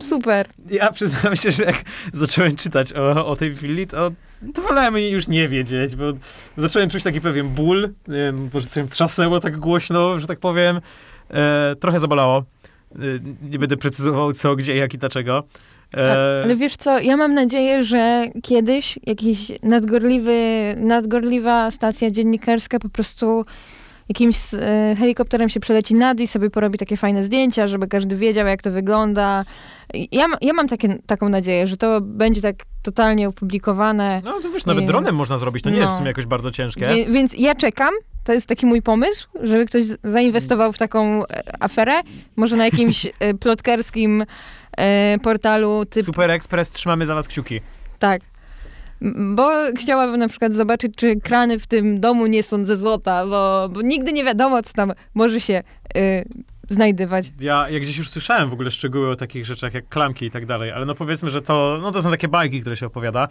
[0.00, 0.48] Super.
[0.70, 1.76] Ja przyznam się, że jak
[2.12, 4.10] zacząłem czytać o, o tej willi, to,
[4.54, 6.04] to wolałem jej już nie wiedzieć, bo
[6.56, 10.80] zacząłem czuć taki pewien ból, nie wiem, może coś trzasnęło tak głośno, że tak powiem.
[11.30, 12.44] E, trochę zabolało.
[12.94, 12.98] E,
[13.50, 15.42] nie będę precyzował co, gdzie, jak i dlaczego.
[15.90, 22.78] Tak, E, ale wiesz co, ja mam nadzieję, że kiedyś jakiś nadgorliwy, nadgorliwa stacja dziennikarska
[22.78, 23.44] po prostu
[24.08, 28.46] jakimś e, helikopterem się przeleci nad i sobie porobi takie fajne zdjęcia, żeby każdy wiedział,
[28.46, 29.44] jak to wygląda.
[30.12, 34.22] Ja, ja mam takie, taką nadzieję, że to będzie tak totalnie opublikowane.
[34.24, 35.98] no to wiesz, nawet dronem można zrobić, to nie jest w No.
[35.98, 37.06] sumie jakoś bardzo ciężkie.
[37.10, 37.94] Więc ja czekam.
[38.24, 42.00] To jest taki mój pomysł, żeby ktoś zainwestował w taką e, aferę.
[42.36, 44.24] Może na jakimś e, plotkarskim
[45.22, 47.60] portalu typu Super Express, trzymamy za was kciuki.
[47.98, 48.20] Tak.
[49.34, 53.68] Bo chciałabym na przykład zobaczyć, czy krany w tym domu nie są ze złota, bo,
[53.68, 55.62] bo nigdy nie wiadomo, co tam może się
[55.96, 56.24] y,
[56.68, 57.32] znajdywać.
[57.40, 60.46] Ja, ja gdzieś już słyszałem w ogóle szczegóły o takich rzeczach jak klamki i tak
[60.46, 63.28] dalej, ale no powiedzmy, że to, no to są takie bajki, które się opowiada.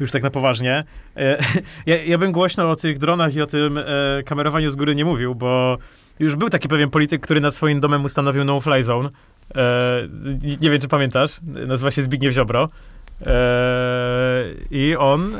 [0.00, 0.84] Już tak na poważnie.
[1.16, 1.38] E,
[1.86, 3.84] ja, ja bym głośno o tych dronach i o tym e,
[4.24, 5.78] kamerowaniu z góry nie mówił, bo
[6.18, 9.08] już był taki pewien polityk, który nad swoim domem ustanowił no-fly zone.
[9.54, 10.08] E,
[10.60, 11.30] nie wiem, czy pamiętasz.
[11.42, 12.68] Nazywa się Zbigniew Ziobro.
[13.26, 15.38] E, I on, e,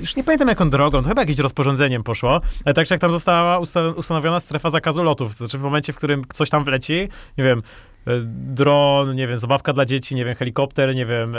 [0.00, 3.12] już nie pamiętam jaką drogą, to chyba jakimś rozporządzeniem poszło, ale tak czy jak tam
[3.12, 7.08] została usta- ustanowiona strefa zakazu lotów, to znaczy w momencie, w którym coś tam wleci,
[7.38, 7.62] nie wiem,
[8.06, 11.34] e, dron, nie wiem, zabawka dla dzieci, nie wiem, helikopter, nie wiem,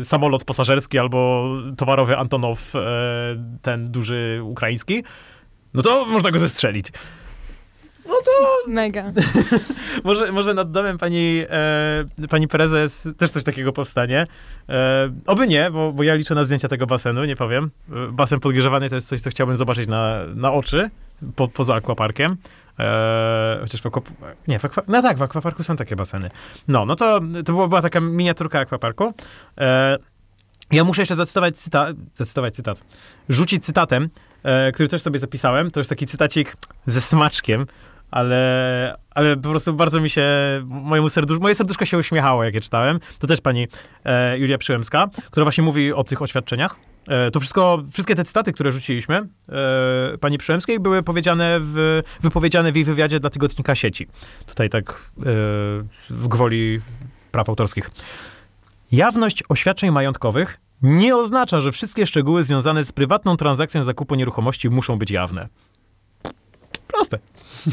[0.00, 2.80] e, samolot pasażerski albo towarowy Antonow, e,
[3.62, 5.04] ten duży ukraiński,
[5.74, 6.86] no to można go zestrzelić.
[8.06, 8.30] No to
[8.70, 9.04] Mega.
[10.04, 14.26] może, może nad domem pani, e, pani prezes też coś takiego powstanie.
[14.68, 17.70] E, oby nie, bo, bo ja liczę na zdjęcia tego basenu, nie powiem.
[17.92, 20.90] E, Basen podgrzewany to jest coś, co chciałbym zobaczyć na, na oczy,
[21.36, 22.36] po, poza akwaparkiem.
[22.78, 24.04] E, chociaż w akwap...
[24.48, 24.82] Nie, w akwa...
[24.88, 26.30] no tak, w akwaparku są takie baseny.
[26.68, 29.12] No, no to, to była, była taka miniaturka akwaparku.
[29.58, 29.98] E,
[30.72, 32.82] ja muszę jeszcze zacytować cytat, zacytować cytat,
[33.28, 34.08] rzucić cytatem,
[34.42, 35.70] e, który też sobie zapisałem.
[35.70, 37.66] To jest taki cytacik ze smaczkiem,
[38.10, 40.24] ale, ale po prostu bardzo mi się,
[40.64, 43.00] mojemu serdusz, moje serduszko się uśmiechało, jak je czytałem.
[43.18, 43.68] To też pani
[44.04, 46.76] e, Julia Przyłębska, która właśnie mówi o tych oświadczeniach.
[47.08, 52.72] E, to wszystko, wszystkie te cytaty, które rzuciliśmy e, pani Przyłębskiej były powiedziane w, wypowiedziane
[52.72, 54.06] w jej wywiadzie dla tygodnika sieci.
[54.46, 55.22] Tutaj tak e,
[56.10, 56.80] w gwoli
[57.32, 57.90] praw autorskich.
[58.92, 64.98] Jawność oświadczeń majątkowych nie oznacza, że wszystkie szczegóły związane z prywatną transakcją zakupu nieruchomości muszą
[64.98, 65.48] być jawne.
[66.86, 67.18] Proste.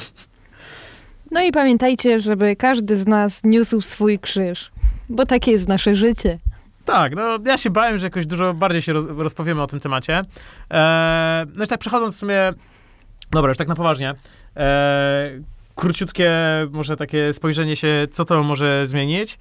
[1.32, 4.72] No i pamiętajcie, żeby każdy z nas niósł swój krzyż,
[5.10, 6.38] bo takie jest nasze życie.
[6.86, 10.22] Tak, no ja się bałem, że jakoś dużo bardziej się roz, rozpowiemy o tym temacie.
[10.70, 12.54] Eee, no i tak przechodząc w sumie,
[13.32, 14.16] dobra, już tak na poważnie.
[14.56, 15.44] Eee,
[15.76, 16.32] króciutkie
[16.72, 19.40] może takie spojrzenie się, co to może zmienić.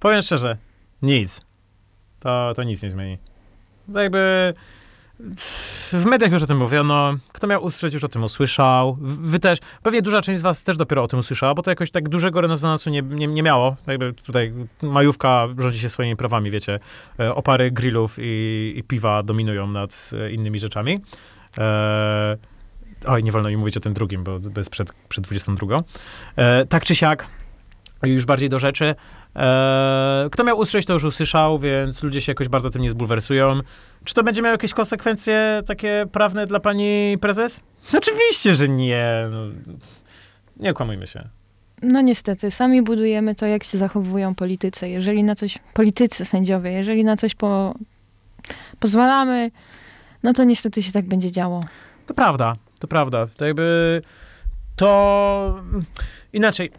[0.00, 0.56] Powiem szczerze,
[1.02, 1.49] nic.
[2.20, 3.18] To, to nic nie zmieni.
[3.92, 4.54] To jakby
[5.92, 8.96] w mediach już o tym mówiono, kto miał usłyszeć, już o tym usłyszał.
[9.00, 11.90] Wy też, pewnie duża część z was też dopiero o tym usłyszała, bo to jakoś
[11.90, 13.76] tak dużego rezonansu nie, nie, nie miało.
[13.86, 14.52] Jakby tutaj
[14.82, 16.80] majówka rządzi się swoimi prawami, wiecie.
[17.20, 21.00] E, Opary grillów i, i piwa dominują nad e, innymi rzeczami.
[21.58, 22.36] E,
[23.06, 25.82] oj, nie wolno mi mówić o tym drugim, bo to jest przed, przed 22.
[26.36, 27.26] E, tak czy siak,
[28.02, 28.94] już bardziej do rzeczy.
[29.36, 33.60] E, kto miał usłyszeć, to już usłyszał, więc ludzie się jakoś bardzo tym nie zbulwersują.
[34.04, 37.60] Czy to będzie miało jakieś konsekwencje takie prawne dla pani prezes?
[37.98, 39.28] Oczywiście, że nie.
[39.30, 39.38] No,
[40.56, 41.28] nie okłamujmy się.
[41.82, 44.88] No niestety, sami budujemy to, jak się zachowują politycy.
[44.88, 47.74] Jeżeli na coś, politycy, sędziowie, jeżeli na coś po,
[48.80, 49.50] pozwalamy,
[50.22, 51.64] no to niestety się tak będzie działo.
[52.06, 53.26] To prawda, to prawda.
[53.36, 54.02] To jakby
[54.76, 55.62] to
[56.32, 56.70] inaczej.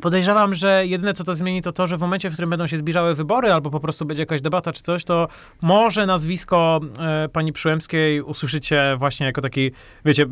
[0.00, 2.78] Podejrzewam, że jedyne, co to zmieni, to to, że w momencie, w którym będą się
[2.78, 5.28] zbliżały wybory, albo po prostu będzie jakaś debata czy coś, to
[5.62, 9.70] może nazwisko e, pani Przyłębskiej usłyszycie właśnie jako taki,
[10.04, 10.24] wiecie,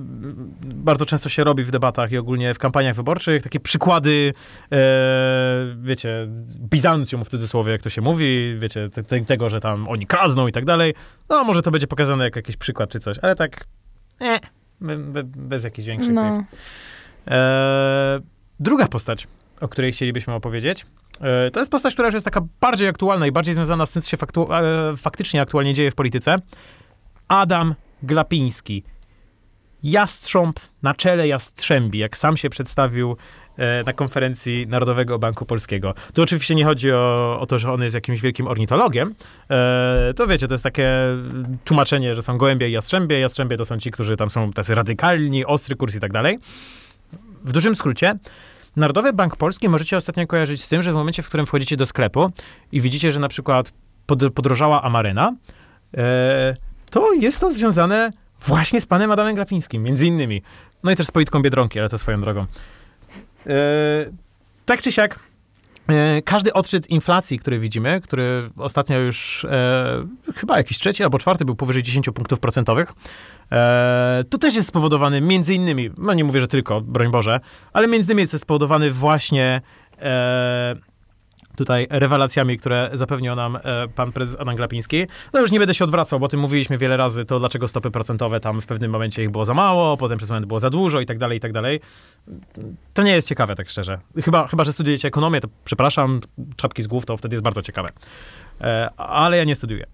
[0.64, 4.34] bardzo często się robi w debatach i ogólnie w kampaniach wyborczych, takie przykłady,
[4.72, 4.76] e,
[5.82, 6.28] wiecie,
[6.60, 10.46] Bizancjum w cudzysłowie, jak to się mówi, wiecie, te, te, tego, że tam oni kradną
[10.46, 10.94] i tak dalej.
[11.28, 13.64] No, może to będzie pokazane jako jakiś przykład czy coś, ale tak,
[14.20, 14.38] nie,
[14.80, 16.24] be, bez jakichś większych tych.
[16.24, 16.44] No,
[17.30, 18.20] E,
[18.60, 19.28] druga postać,
[19.60, 20.86] o której chcielibyśmy opowiedzieć,
[21.20, 24.02] e, to jest postać, która już jest taka bardziej aktualna i bardziej związana z tym,
[24.02, 26.36] co się faktu, e, faktycznie aktualnie dzieje w polityce.
[27.28, 28.82] Adam Glapiński.
[29.82, 33.16] Jastrząb na czele Jastrzębi, jak sam się przedstawił
[33.56, 35.94] e, na konferencji Narodowego Banku Polskiego.
[36.14, 39.14] Tu oczywiście nie chodzi o, o to, że on jest jakimś wielkim ornitologiem.
[39.50, 40.90] E, to wiecie, to jest takie
[41.64, 43.20] tłumaczenie, że są gołębie i jastrzębie.
[43.20, 46.38] Jastrzębie to są ci, którzy tam są tacy radykalni, ostry kurs i tak dalej.
[47.44, 48.18] W dużym skrócie,
[48.78, 51.86] Narodowy Bank Polski możecie ostatnio kojarzyć z tym, że w momencie, w którym wchodzicie do
[51.86, 52.30] sklepu
[52.72, 53.72] i widzicie, że na przykład
[54.06, 55.34] pod, podrożała amaryna,
[55.96, 56.56] e,
[56.90, 58.10] to jest to związane
[58.46, 60.42] właśnie z panem Adamem Glapińskim, między innymi.
[60.82, 62.46] No i też z polityką Biedronki, ale to swoją drogą.
[63.46, 63.56] E,
[64.66, 65.18] tak czy siak,
[65.88, 71.44] e, każdy odczyt inflacji, który widzimy, który ostatnio już e, chyba jakiś trzeci albo czwarty
[71.44, 72.92] był powyżej 10 punktów procentowych,
[73.52, 77.40] e, to też jest spowodowany między innymi, no nie mówię, że tylko, broń Boże,
[77.72, 79.60] ale między innymi jest to spowodowany właśnie
[79.98, 80.76] e,
[81.58, 83.60] tutaj rewelacjami, które zapewnił nam e,
[83.94, 85.06] pan prezes Adam Glapiński.
[85.32, 87.90] No już nie będę się odwracał, bo o tym mówiliśmy wiele razy, to dlaczego stopy
[87.90, 91.00] procentowe tam w pewnym momencie ich było za mało, potem przez moment było za dużo
[91.00, 91.80] i tak dalej, i tak dalej.
[92.94, 93.98] To nie jest ciekawe, tak szczerze.
[94.24, 96.20] Chyba, chyba że studiujecie ekonomię, to przepraszam,
[96.56, 97.88] czapki z głów, to wtedy jest bardzo ciekawe.
[98.60, 99.86] E, ale ja nie studiuję.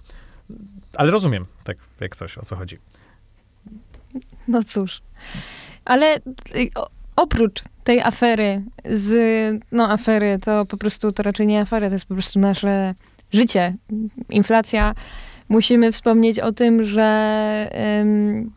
[0.94, 2.78] Ale rozumiem, tak jak coś, o co chodzi.
[4.48, 5.02] No cóż.
[5.84, 6.70] Ale y,
[7.16, 9.12] oprócz tej afery z,
[9.72, 12.94] no afery to po prostu, to raczej nie afera, to jest po prostu nasze
[13.32, 13.74] życie,
[14.30, 14.94] inflacja.
[15.48, 18.50] Musimy wspomnieć o tym, że em,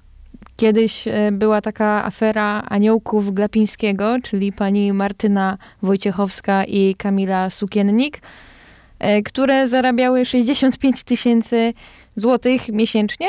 [0.57, 8.21] kiedyś e, była taka afera aniołków Glapińskiego, czyli pani Martyna Wojciechowska i Kamila Sukiennik,
[8.99, 11.73] e, które zarabiały 65 tysięcy
[12.15, 13.27] złotych miesięcznie,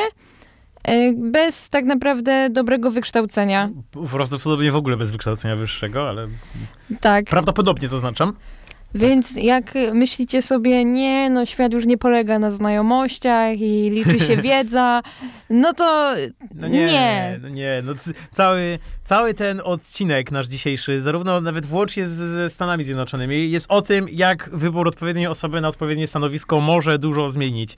[1.15, 3.69] bez tak naprawdę dobrego wykształcenia.
[4.11, 6.27] Prawdopodobnie w ogóle bez wykształcenia wyższego, ale
[7.01, 7.25] Tak.
[7.25, 8.33] prawdopodobnie zaznaczam.
[8.95, 14.37] Więc jak myślicie sobie, nie, no świat już nie polega na znajomościach i liczy się
[14.51, 15.01] wiedza,
[15.49, 16.13] no to
[16.55, 17.39] No nie, Nie.
[17.41, 17.93] no nie, no
[18.31, 24.07] cały, cały ten odcinek nasz dzisiejszy, zarówno nawet włącznie ze Stanami Zjednoczonymi, jest o tym,
[24.11, 27.77] jak wybór odpowiedniej osoby na odpowiednie stanowisko może dużo zmienić.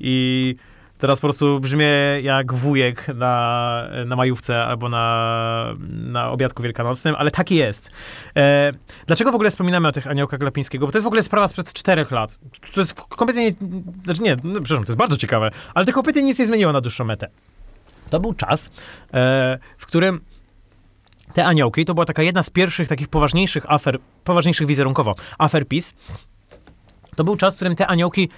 [0.00, 0.56] I
[0.98, 1.86] teraz po prostu brzmię
[2.22, 7.90] jak wujek na, na majówce albo na, na obiadku wielkanocnym, ale taki jest.
[8.36, 8.72] E,
[9.06, 10.86] dlaczego w ogóle wspominamy o tych aniołkach Glapińskiego?
[10.86, 12.38] Bo to jest w ogóle sprawa sprzed czterech lat.
[12.74, 13.56] To jest kompletnie, nie-
[14.04, 16.80] znaczy nie, no, przepraszam, to jest bardzo ciekawe, ale to kompletnie nic nie zmieniło na
[16.80, 17.28] dłuższą metę.
[18.10, 18.70] To był czas,
[19.14, 20.20] e, w którym
[21.34, 25.94] te aniołki to była taka jedna z pierwszych takich poważniejszych afer, poważniejszych wizerunkowo, afer PiS.
[27.16, 28.28] To był czas, w którym te aniołki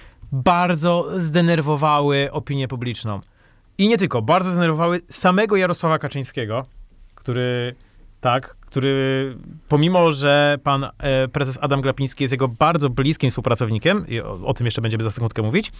[0.43, 3.19] bardzo zdenerwowały opinię publiczną.
[3.77, 6.65] I nie tylko, bardzo zdenerwowały samego Jarosława Kaczyńskiego,
[7.15, 7.75] który,
[8.21, 9.35] tak, który
[9.69, 14.53] pomimo, że pan e, prezes Adam Glapiński jest jego bardzo bliskim współpracownikiem, i o, o
[14.53, 15.71] tym jeszcze będziemy za sekundkę mówić,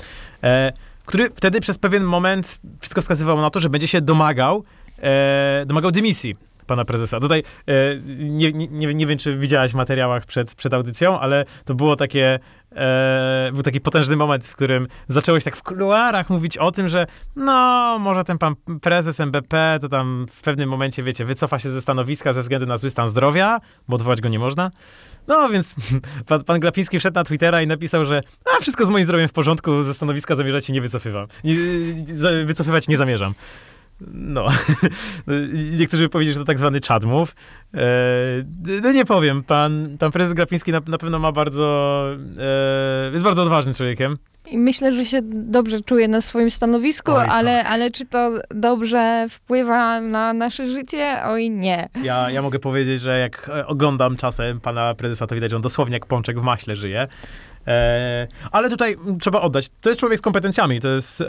[0.43, 0.73] e,
[1.05, 4.63] który wtedy przez pewien moment wszystko wskazywało na to, że będzie się domagał,
[4.99, 7.19] e, domagał dymisji pana prezesa.
[7.19, 7.73] Tutaj e,
[8.17, 12.39] nie, nie, nie, wiem, czy widziałaś w materiałach przed, przed audycją, ale to było takie,
[12.75, 17.07] e, był taki potężny moment, w którym zaczęłeś tak w kuluarach mówić o tym, że
[17.35, 21.81] no, może ten pan prezes MBP to tam w pewnym momencie, wiecie, wycofa się ze
[21.81, 24.71] stanowiska ze względu na zły stan zdrowia, bo odwołać go nie można.
[25.27, 25.75] No więc
[26.27, 29.33] pan, pan Glapiński wszedł na Twittera i napisał, że a, wszystko z moim zdrowiem w
[29.33, 31.27] porządku, ze stanowiska zamierzać się nie wycofywam.
[31.43, 31.55] Nie,
[32.45, 33.33] wycofywać nie zamierzam.
[34.13, 34.47] No.
[35.77, 37.35] Niektórzy by powiedzieli, że to tak zwany move.
[37.73, 37.79] E,
[38.83, 42.05] no nie powiem, pan, pan prezes Glapiński na, na pewno ma bardzo,
[42.39, 44.17] e, jest bardzo odważnym człowiekiem.
[44.47, 47.29] I myślę, że się dobrze czuje na swoim stanowisku, Oj, tak.
[47.29, 51.21] ale, ale czy to dobrze wpływa na nasze życie?
[51.25, 51.89] Oj, nie.
[52.03, 55.93] Ja, ja mogę powiedzieć, że jak oglądam czasem pana prezesa, to widać, że on dosłownie
[55.93, 57.07] jak pączek w maśle żyje.
[57.67, 61.25] E, ale tutaj trzeba oddać, to jest człowiek z kompetencjami, to jest e,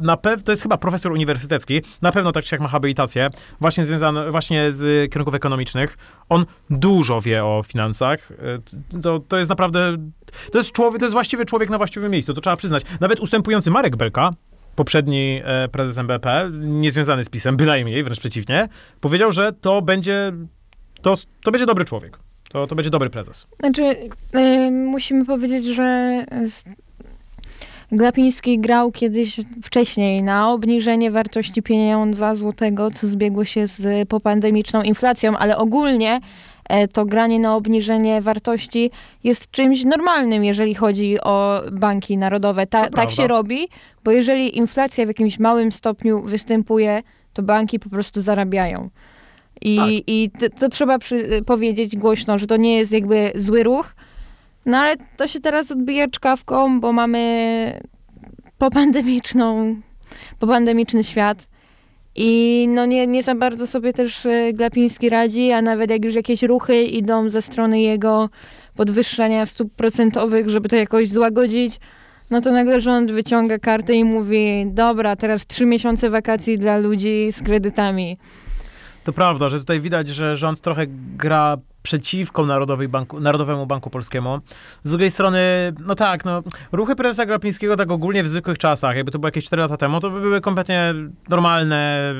[0.00, 4.30] na pew, to jest chyba profesor uniwersytecki, na pewno tak jak ma habilitację, właśnie związany
[4.30, 5.98] właśnie z kierunków ekonomicznych.
[6.28, 8.32] On dużo wie o finansach.
[8.92, 9.96] E, to, to jest naprawdę,
[10.52, 12.82] to jest człowiek, to jest właściwy człowiek na właściwym miejscu, to trzeba przyznać.
[13.00, 14.30] Nawet ustępujący Marek Belka,
[14.76, 18.68] poprzedni e, prezes MBP, niezwiązany z PiSem, bynajmniej, wręcz przeciwnie,
[19.00, 20.32] powiedział, że to będzie,
[21.02, 22.25] to, to będzie dobry człowiek.
[22.56, 23.46] To, to będzie dobry prezes.
[23.60, 23.82] Znaczy,
[24.34, 26.24] y, musimy powiedzieć, że
[27.92, 35.36] Glapiński grał kiedyś wcześniej na obniżenie wartości pieniądza złotego, co zbiegło się z popandemiczną inflacją,
[35.36, 36.20] ale ogólnie
[36.68, 38.90] e, to granie na obniżenie wartości
[39.24, 42.66] jest czymś normalnym, jeżeli chodzi o banki narodowe.
[42.66, 43.68] Ta, tak się robi,
[44.04, 48.90] bo jeżeli inflacja w jakimś małym stopniu występuje, to banki po prostu zarabiają.
[49.62, 49.88] I, Tak.
[50.06, 53.94] i to, to trzeba przy, powiedzieć głośno, że to nie jest jakby zły ruch,
[54.66, 57.80] no ale to się teraz odbija czkawką, bo mamy
[58.58, 59.76] popandemiczną,
[60.38, 61.46] popandemiczny świat.
[62.18, 66.14] I no nie, nie za bardzo sobie też e, Glapiński radzi, a nawet jak już
[66.14, 68.30] jakieś ruchy idą ze strony jego
[68.76, 71.80] podwyższania stóp procentowych, żeby to jakoś złagodzić,
[72.30, 77.28] no to nagle rząd wyciąga kartę i mówi, dobra, teraz trzy miesiące wakacji dla ludzi
[77.32, 78.18] z kredytami.
[79.06, 84.40] To prawda, że tutaj widać, że rząd trochę gra przeciwko Narodowej Banku, Narodowemu Banku Polskiemu.
[84.84, 86.42] Z drugiej strony, no tak, no,
[86.72, 90.00] ruchy prezesa Glapińskiego tak ogólnie w zwykłych czasach, jakby to było jakieś 4 lata temu,
[90.00, 90.94] to by były kompletnie
[91.28, 92.14] normalne,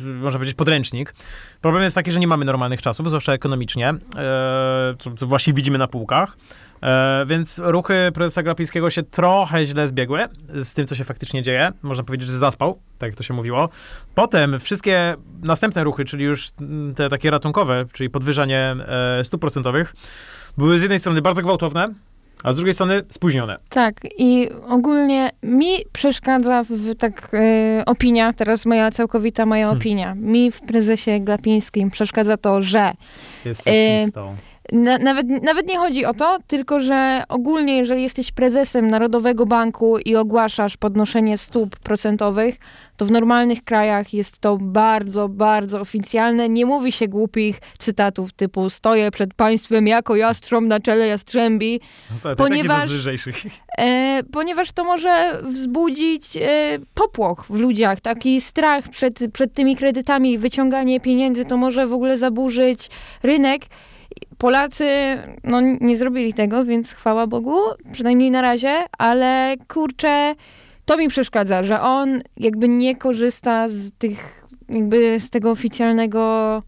[0.00, 1.14] można powiedzieć, podręcznik.
[1.60, 5.78] Problem jest taki, że nie mamy normalnych czasów, zwłaszcza ekonomicznie, e, co, co właśnie widzimy
[5.78, 6.36] na półkach.
[6.82, 11.72] E, więc ruchy prezesa Glapińskiego się trochę źle zbiegły z tym, co się faktycznie dzieje.
[11.82, 13.68] Można powiedzieć, że zaspał, tak jak to się mówiło.
[14.14, 16.48] Potem wszystkie następne ruchy, czyli już
[16.96, 18.74] te takie ratunkowe, czyli podwyżanie
[19.18, 19.94] e, stóp procentowych,
[20.58, 21.88] były z jednej strony bardzo gwałtowne,
[22.42, 23.58] a z drugiej strony spóźnione.
[23.68, 29.78] Tak, i ogólnie mi przeszkadza w tak e, opinia, teraz moja całkowita moja Hmm.
[29.80, 32.92] opinia, mi w prezesie Glapińskim przeszkadza to, że
[33.44, 33.64] Jest E,
[33.98, 34.36] seksistą.
[34.72, 39.98] Na, nawet, nawet nie chodzi o to, tylko że ogólnie jeżeli jesteś prezesem Narodowego Banku
[39.98, 42.56] i ogłaszasz podnoszenie stóp procentowych,
[42.96, 46.48] to w normalnych krajach jest to bardzo, bardzo oficjalne.
[46.48, 51.80] Nie mówi się głupich cytatów typu stoję przed państwem jako jastrząb na czele jastrzębi,
[52.10, 52.98] No to, to ponieważ- ponieważ...
[52.98, 53.36] lżejszych.
[53.78, 56.40] E, ponieważ to może wzbudzić e,
[56.94, 62.18] popłoch w ludziach, taki strach przed, przed tymi kredytami, wyciąganie pieniędzy, to może w ogóle
[62.18, 62.90] zaburzyć
[63.22, 63.62] rynek.
[64.38, 64.86] Polacy
[65.44, 67.56] no, nie zrobili tego, więc chwała Bogu,
[67.92, 70.34] przynajmniej na razie, ale kurczę,
[70.84, 76.62] to mi przeszkadza, że on jakby nie korzysta z tych, jakby z tego oficjalnego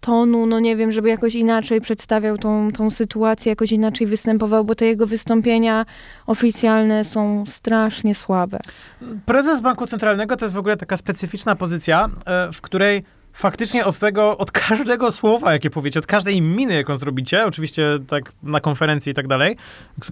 [0.00, 4.74] tonu, no nie wiem, żeby jakoś inaczej przedstawiał tą, tą sytuację, jakoś inaczej występował, bo
[4.74, 5.86] te jego wystąpienia
[6.26, 8.58] oficjalne są strasznie słabe.
[9.26, 13.02] Prezes Banku Centralnego to jest w ogóle taka specyficzna pozycja, e, w której
[13.32, 18.32] faktycznie od tego, od każdego słowa, jakie powiecie, od każdej miny, jaką zrobicie, oczywiście tak
[18.42, 19.56] na konferencji i tak dalej,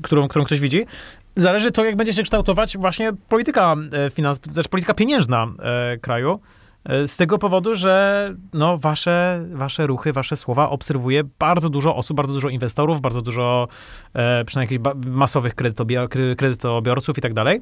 [0.03, 0.87] którą, którą ktoś widzi,
[1.37, 6.41] zależy to, jak będzie się kształtować właśnie polityka e, finans, znaczy polityka pieniężna e, kraju.
[6.85, 12.17] E, Z tego powodu, że no, wasze, wasze ruchy, wasze słowa obserwuje bardzo dużo osób,
[12.17, 13.69] bardzo dużo inwestorów, bardzo dużo
[14.15, 17.61] e, przynajmniej masowych kredytobior, kre- kredytobiorców i tak dalej.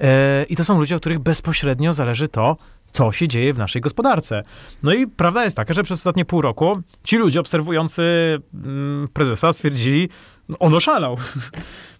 [0.00, 2.56] E, I to są ludzie, od których bezpośrednio zależy to,
[2.90, 4.42] co się dzieje w naszej gospodarce.
[4.82, 8.02] No i prawda jest taka, że przez ostatnie pół roku ci ludzie obserwujący
[8.54, 10.08] mm, prezesa stwierdzili,
[10.48, 11.16] no on oszalał.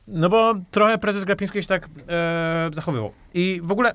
[0.08, 3.12] No bo trochę prezes Glapiński się tak e, zachowywał.
[3.34, 3.94] I w ogóle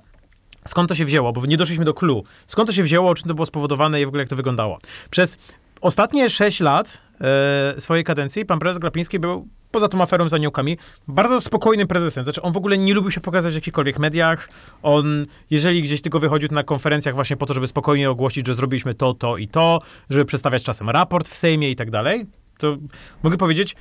[0.68, 1.34] skąd to się wzięło?
[1.34, 2.24] Bo nie doszliśmy do clue.
[2.48, 4.80] Skąd to się wzięło, czym to było spowodowane i w ogóle jak to wyglądało?
[5.10, 5.38] Przez
[5.82, 10.78] ostatnie 6 lat e, swojej kadencji pan prezes Glapiński był, poza tą aferą z aniołkami,
[11.08, 12.24] bardzo spokojnym prezesem.
[12.24, 14.50] Znaczy, on w ogóle nie lubił się pokazać w jakichkolwiek mediach.
[14.84, 18.96] On, jeżeli gdzieś tylko wychodził na konferencjach właśnie po to, żeby spokojnie ogłosić, że zrobiliśmy
[18.96, 22.26] to, to i to, żeby przedstawiać czasem raport w Sejmie i tak dalej,
[22.58, 22.78] to
[23.24, 23.76] mogę powiedzieć,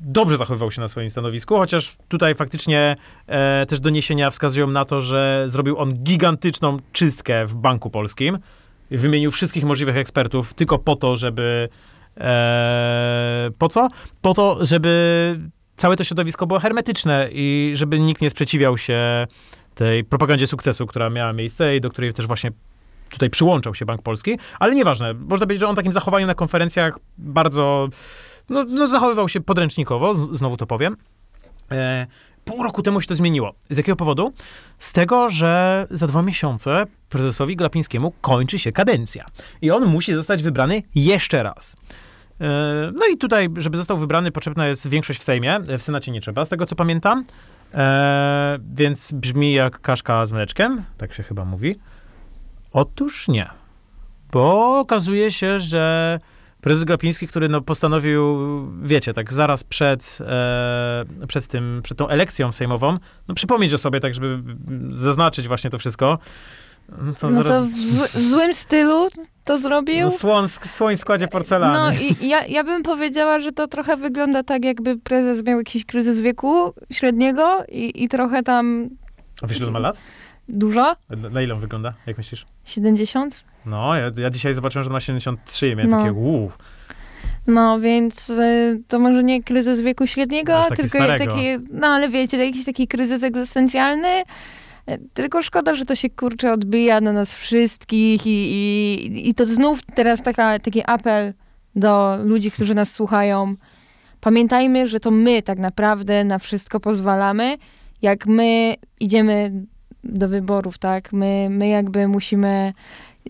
[0.00, 5.00] dobrze zachowywał się na swoim stanowisku, chociaż tutaj faktycznie e, też doniesienia wskazują na to,
[5.00, 8.38] że zrobił on gigantyczną czystkę w Banku Polskim.
[8.90, 11.68] Wymienił wszystkich możliwych ekspertów tylko po to, żeby.
[12.18, 13.88] E, po co?
[14.22, 15.40] Po to, żeby
[15.76, 19.26] całe to środowisko było hermetyczne i żeby nikt nie sprzeciwiał się
[19.74, 22.50] tej propagandzie sukcesu, która miała miejsce i do której też właśnie
[23.10, 24.38] tutaj przyłączał się Bank Polski.
[24.58, 27.88] Ale nieważne, można powiedzieć, że on takim zachowaniem na konferencjach bardzo
[28.48, 30.96] no, no zachowywał się podręcznikowo, znowu to powiem.
[31.70, 32.06] E,
[32.44, 33.54] pół roku temu się to zmieniło.
[33.70, 34.32] Z jakiego powodu?
[34.78, 39.26] Z tego, że za dwa miesiące prezesowi Glapińskiemu kończy się kadencja.
[39.62, 41.76] I on musi zostać wybrany jeszcze raz.
[42.40, 45.60] E, no i tutaj, żeby został wybrany, potrzebna jest większość w Sejmie.
[45.78, 47.24] W Senacie nie trzeba, z tego co pamiętam.
[47.74, 51.76] E, więc brzmi jak kaszka z mleczkiem, tak się chyba mówi.
[52.72, 53.50] Otóż nie.
[54.32, 56.18] Bo okazuje się, że
[56.60, 58.38] prezes Glapiński, który no, postanowił,
[58.82, 64.00] wiecie, tak zaraz przed, e, przed tym, przed tą elekcją sejmową, no przypomnieć o sobie,
[64.00, 64.42] tak żeby
[64.92, 66.18] zaznaczyć właśnie to wszystko.
[66.88, 69.08] No No to w, zły, w złym stylu
[69.44, 70.04] to zrobił.
[70.04, 71.78] No, słon, słoń w składzie porcelany.
[71.78, 75.84] No i ja, ja bym powiedziała, że to trochę wygląda tak, jakby prezes miał jakiś
[75.84, 78.88] kryzys wieku średniego i, i trochę tam
[79.42, 80.00] A wiesz, ile ma lat?
[80.48, 80.96] dużo.
[81.32, 81.94] Na, ile on wygląda?
[82.06, 82.46] Jak myślisz?
[82.64, 83.44] 70?
[83.66, 85.98] No, ja, ja dzisiaj zobaczyłem, że on ma 73 i miałem No.
[85.98, 86.50] takie uuu.
[87.46, 91.24] No, więc y, to może nie kryzys wieku średniego, taki tylko starego.
[91.24, 94.22] taki, no ale wiecie, jakiś taki kryzys egzystencjalny.
[94.90, 99.46] Y, Tylko szkoda, że to się kurczę odbija na nas wszystkich i, i, i to
[99.46, 101.34] znów teraz taka, taki apel
[101.76, 103.54] do ludzi, którzy nas słuchają.
[104.20, 107.56] Pamiętajmy, że to my tak naprawdę na wszystko pozwalamy.
[108.02, 109.52] Jak my idziemy
[110.04, 111.12] do wyborów, tak?
[111.12, 112.72] My, my jakby musimy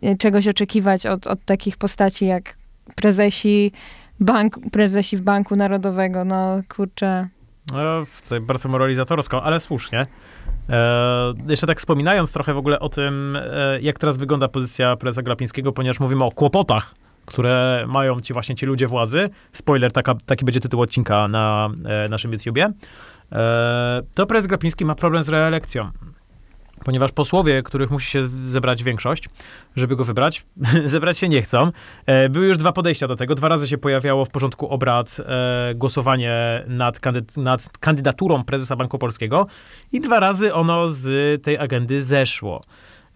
[0.04, 2.56] y, czegoś oczekiwać od, od takich postaci jak
[2.94, 3.72] prezesi,
[4.20, 6.24] bank, prezesi w Banku Narodowego.
[6.24, 7.28] No kurczę.
[7.72, 10.06] No, tutaj bardzo moralizatorsko, ale słusznie.
[10.69, 15.23] E, jeszcze tak wspominając trochę w ogóle o tym, e, jak teraz wygląda pozycja prezesa
[15.23, 16.95] Glapińskiego, ponieważ mówimy o kłopotach,
[17.27, 19.31] które mają ci właśnie ci ludzie władzy.
[19.53, 22.73] Spoiler, taka, taki będzie tytuł odcinka na e, naszym YouTubie.
[24.14, 25.91] To prezes Glapiński ma problem z reelekcją.
[26.85, 29.29] Ponieważ posłowie, których musi się zebrać większość,
[29.76, 30.47] żeby go wybrać,
[30.85, 31.72] zebrać się nie chcą.
[32.07, 33.35] E, były już dwa podejścia do tego.
[33.35, 38.99] Dwa razy się pojawiało w porządku obrad e, głosowanie nad, kandyd- nad kandydaturą prezesa Banku
[38.99, 39.47] Polskiego
[39.93, 42.64] i dwa razy ono z tej agendy zeszło.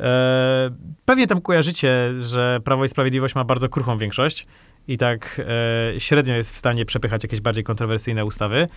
[0.01, 0.71] E,
[1.05, 4.47] pewnie tam kojarzycie, że Prawo i Sprawiedliwość ma bardzo kruchą większość
[4.89, 5.41] i tak
[5.97, 8.69] e, średnio jest w stanie przepychać jakieś bardziej kontrowersyjne ustawy.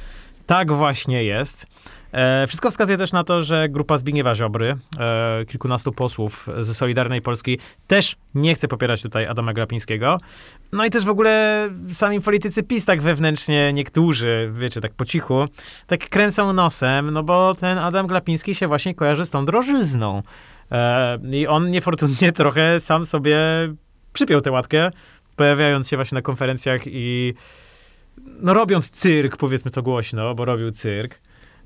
[0.45, 1.67] Tak właśnie jest.
[2.11, 7.21] E, wszystko wskazuje też na to, że grupa Zbigniewa Ziobry, e, kilkunastu posłów ze Solidarnej
[7.21, 10.17] Polski, też nie chce popierać tutaj Adama Glapińskiego.
[10.71, 15.47] No i też w ogóle sami politycy PiS tak wewnętrznie, niektórzy, wiecie, tak po cichu,
[15.87, 20.23] tak kręcą nosem, no bo ten Adam Glapiński się właśnie kojarzy z tą drożyzną.
[20.71, 23.37] E, I on niefortunnie trochę sam sobie
[24.15, 24.91] przypiął tę łatkę,
[25.35, 27.33] pojawiając się właśnie na konferencjach i
[28.17, 31.19] no robiąc cyrk, powiedzmy to głośno, bo robił cyrk.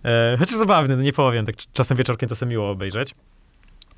[0.05, 3.15] E, chociaż zabawny, no nie powiem, tak czasem wieczorkiem to sobie miło obejrzeć.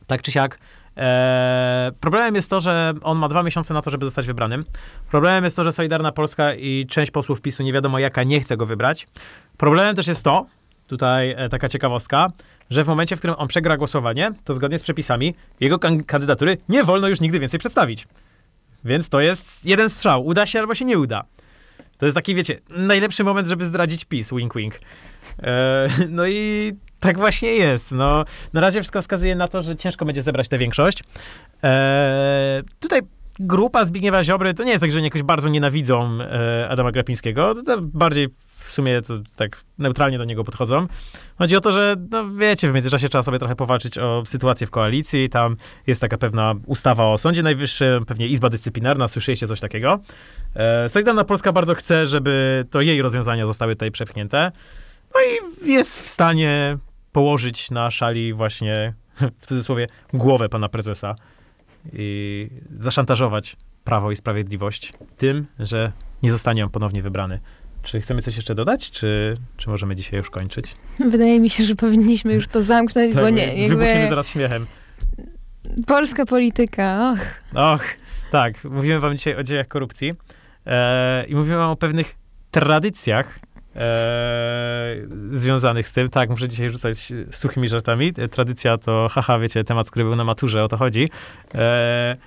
[0.07, 0.59] Tak czy siak.
[0.97, 4.65] E, problemem jest to, że on ma dwa miesiące na to, żeby zostać wybranym.
[5.11, 8.57] Problemem jest to, że Solidarna Polska i część posłów PiSu, nie wiadomo jaka, nie chce
[8.57, 9.07] go wybrać.
[9.57, 10.45] Problemem też jest to,
[10.88, 12.28] tutaj e, taka ciekawostka,
[12.69, 16.57] że w momencie, w którym on przegra głosowanie, to zgodnie z przepisami jego kan- kandydatury
[16.69, 18.07] nie wolno już nigdy więcej przedstawić.
[18.86, 20.25] Więc to jest jeden strzał.
[20.25, 21.23] Uda się albo się nie uda.
[21.97, 24.79] To jest taki, wiecie, najlepszy moment, żeby zdradzić PiS, wink wink.
[25.43, 27.91] E, no i tak właśnie jest.
[27.91, 31.03] No, na razie wszystko wskazuje na to, że ciężko będzie zebrać tę większość.
[31.63, 33.01] E, tutaj
[33.39, 37.55] grupa Zbigniewa Ziobry, to nie jest tak, że oni jakoś bardzo nienawidzą e, Adama Glapińskiego,
[37.55, 38.27] to, to bardziej
[38.72, 40.88] w sumie to tak neutralnie do niego podchodzą.
[41.38, 44.72] Chodzi o to, że no wiecie, w międzyczasie trzeba sobie trochę powalczyć o sytuację w
[44.72, 45.57] koalicji, tam
[45.88, 49.99] jest taka pewna ustawa o Sądzie Najwyższym, pewnie Izba Dyscyplinarna, słyszeliście coś takiego.
[50.55, 54.51] E, Solidarna Polska bardzo chce, żeby to jej rozwiązania zostały tutaj przepchnięte.
[55.15, 56.78] No i jest w stanie
[57.11, 58.93] położyć na szali właśnie,
[59.41, 61.15] w cudzysłowie, głowę pana prezesa
[61.93, 65.91] i zaszantażować Prawo i Sprawiedliwość tym, że
[66.24, 67.39] nie zostanie on ponownie wybrany.
[67.84, 70.75] Czy chcemy coś jeszcze dodać, czy, czy możemy dzisiaj już kończyć?
[71.09, 74.65] Wydaje mi się, że powinniśmy już to zamknąć, bo nie, Wybuchniemy jakby zaraz śmiechem.
[75.88, 77.19] polska polityka, och.
[77.75, 77.84] Och,
[78.32, 80.13] tak, mówimy wam dzisiaj o dziejach korupcji
[80.65, 82.15] e, i mówimy wam o pewnych
[82.51, 83.39] tradycjach
[83.75, 84.95] e,
[85.32, 86.09] związanych z tym.
[86.09, 88.13] Tak, muszę dzisiaj rzucać suchymi żartami.
[88.17, 91.09] E, Tradycja to, haha, wiecie, temat, który był na maturze, o to chodzi.
[91.55, 92.17] E,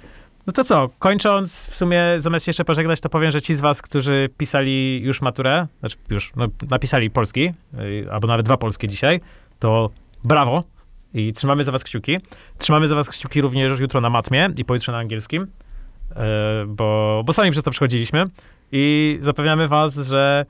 [0.47, 3.83] no to co, kończąc, w sumie zamiast jeszcze pożegnać, to powiem, że ci z was,
[3.83, 9.21] którzy pisali już maturę, znaczy już no, napisali polski, y, albo nawet dwa polskie dzisiaj,
[9.59, 9.91] to
[10.25, 10.65] brawo
[11.15, 12.19] i trzymamy za was kciuki.
[12.59, 15.47] Trzymamy za was kciuki również jutro na matmie i pojutrze na angielskim,
[16.17, 18.25] e, bo, bo sami przez to przechodziliśmy
[18.73, 20.47] i zapewniamy was, że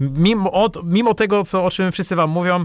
[0.00, 2.64] mimo, od, mimo tego, co, o czym wszyscy wam mówią,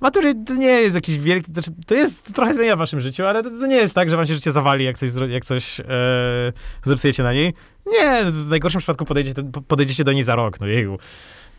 [0.00, 3.26] matury to nie jest jakiś wielki, znaczy, to jest, to trochę zmienia w waszym życiu,
[3.26, 5.80] ale to, to nie jest tak, że wam się życie zawali, jak coś, jak coś
[5.80, 5.84] e,
[6.82, 7.54] zepsujecie na niej.
[7.86, 10.98] Nie, w najgorszym przypadku podejdziecie, podejdziecie do niej za rok, no jeju.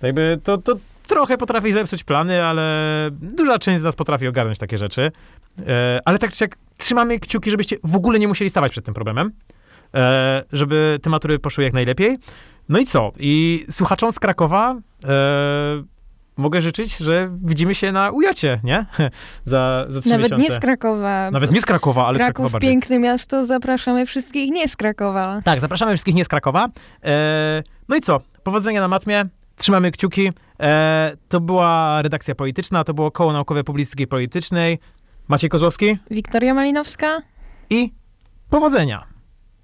[0.01, 0.75] Jakby to, to
[1.07, 5.11] trochę potrafi zepsuć plany, ale duża część z nas potrafi ogarnąć takie rzeczy.
[5.67, 8.93] E, ale tak czy jak trzymamy kciuki, żebyście w ogóle nie musieli stawać przed tym
[8.93, 9.31] problemem,
[9.93, 12.17] e, żeby te matury poszły jak najlepiej.
[12.69, 13.11] No i co?
[13.19, 15.83] I słuchaczom z Krakowa e,
[16.38, 18.86] mogę życzyć, że widzimy się na ujocie, nie?
[19.45, 20.43] za, za trzy Nawet miesiące.
[20.43, 21.32] nie z Krakowa.
[21.32, 22.71] Nawet nie z Krakowa, ale z Krakowa Kraków, bardziej.
[22.71, 25.39] piękne miasto, zapraszamy wszystkich nie z Krakowa.
[25.45, 26.67] Tak, zapraszamy wszystkich nie z Krakowa.
[27.03, 28.21] E, no i co?
[28.43, 29.25] Powodzenia na matmie.
[29.55, 30.32] Trzymamy kciuki.
[30.59, 34.79] E, to była redakcja polityczna, to było koło naukowe publicystyki politycznej.
[35.27, 37.21] Maciej Kozłowski Wiktoria Malinowska?
[37.69, 37.93] i
[38.49, 39.11] powodzenia.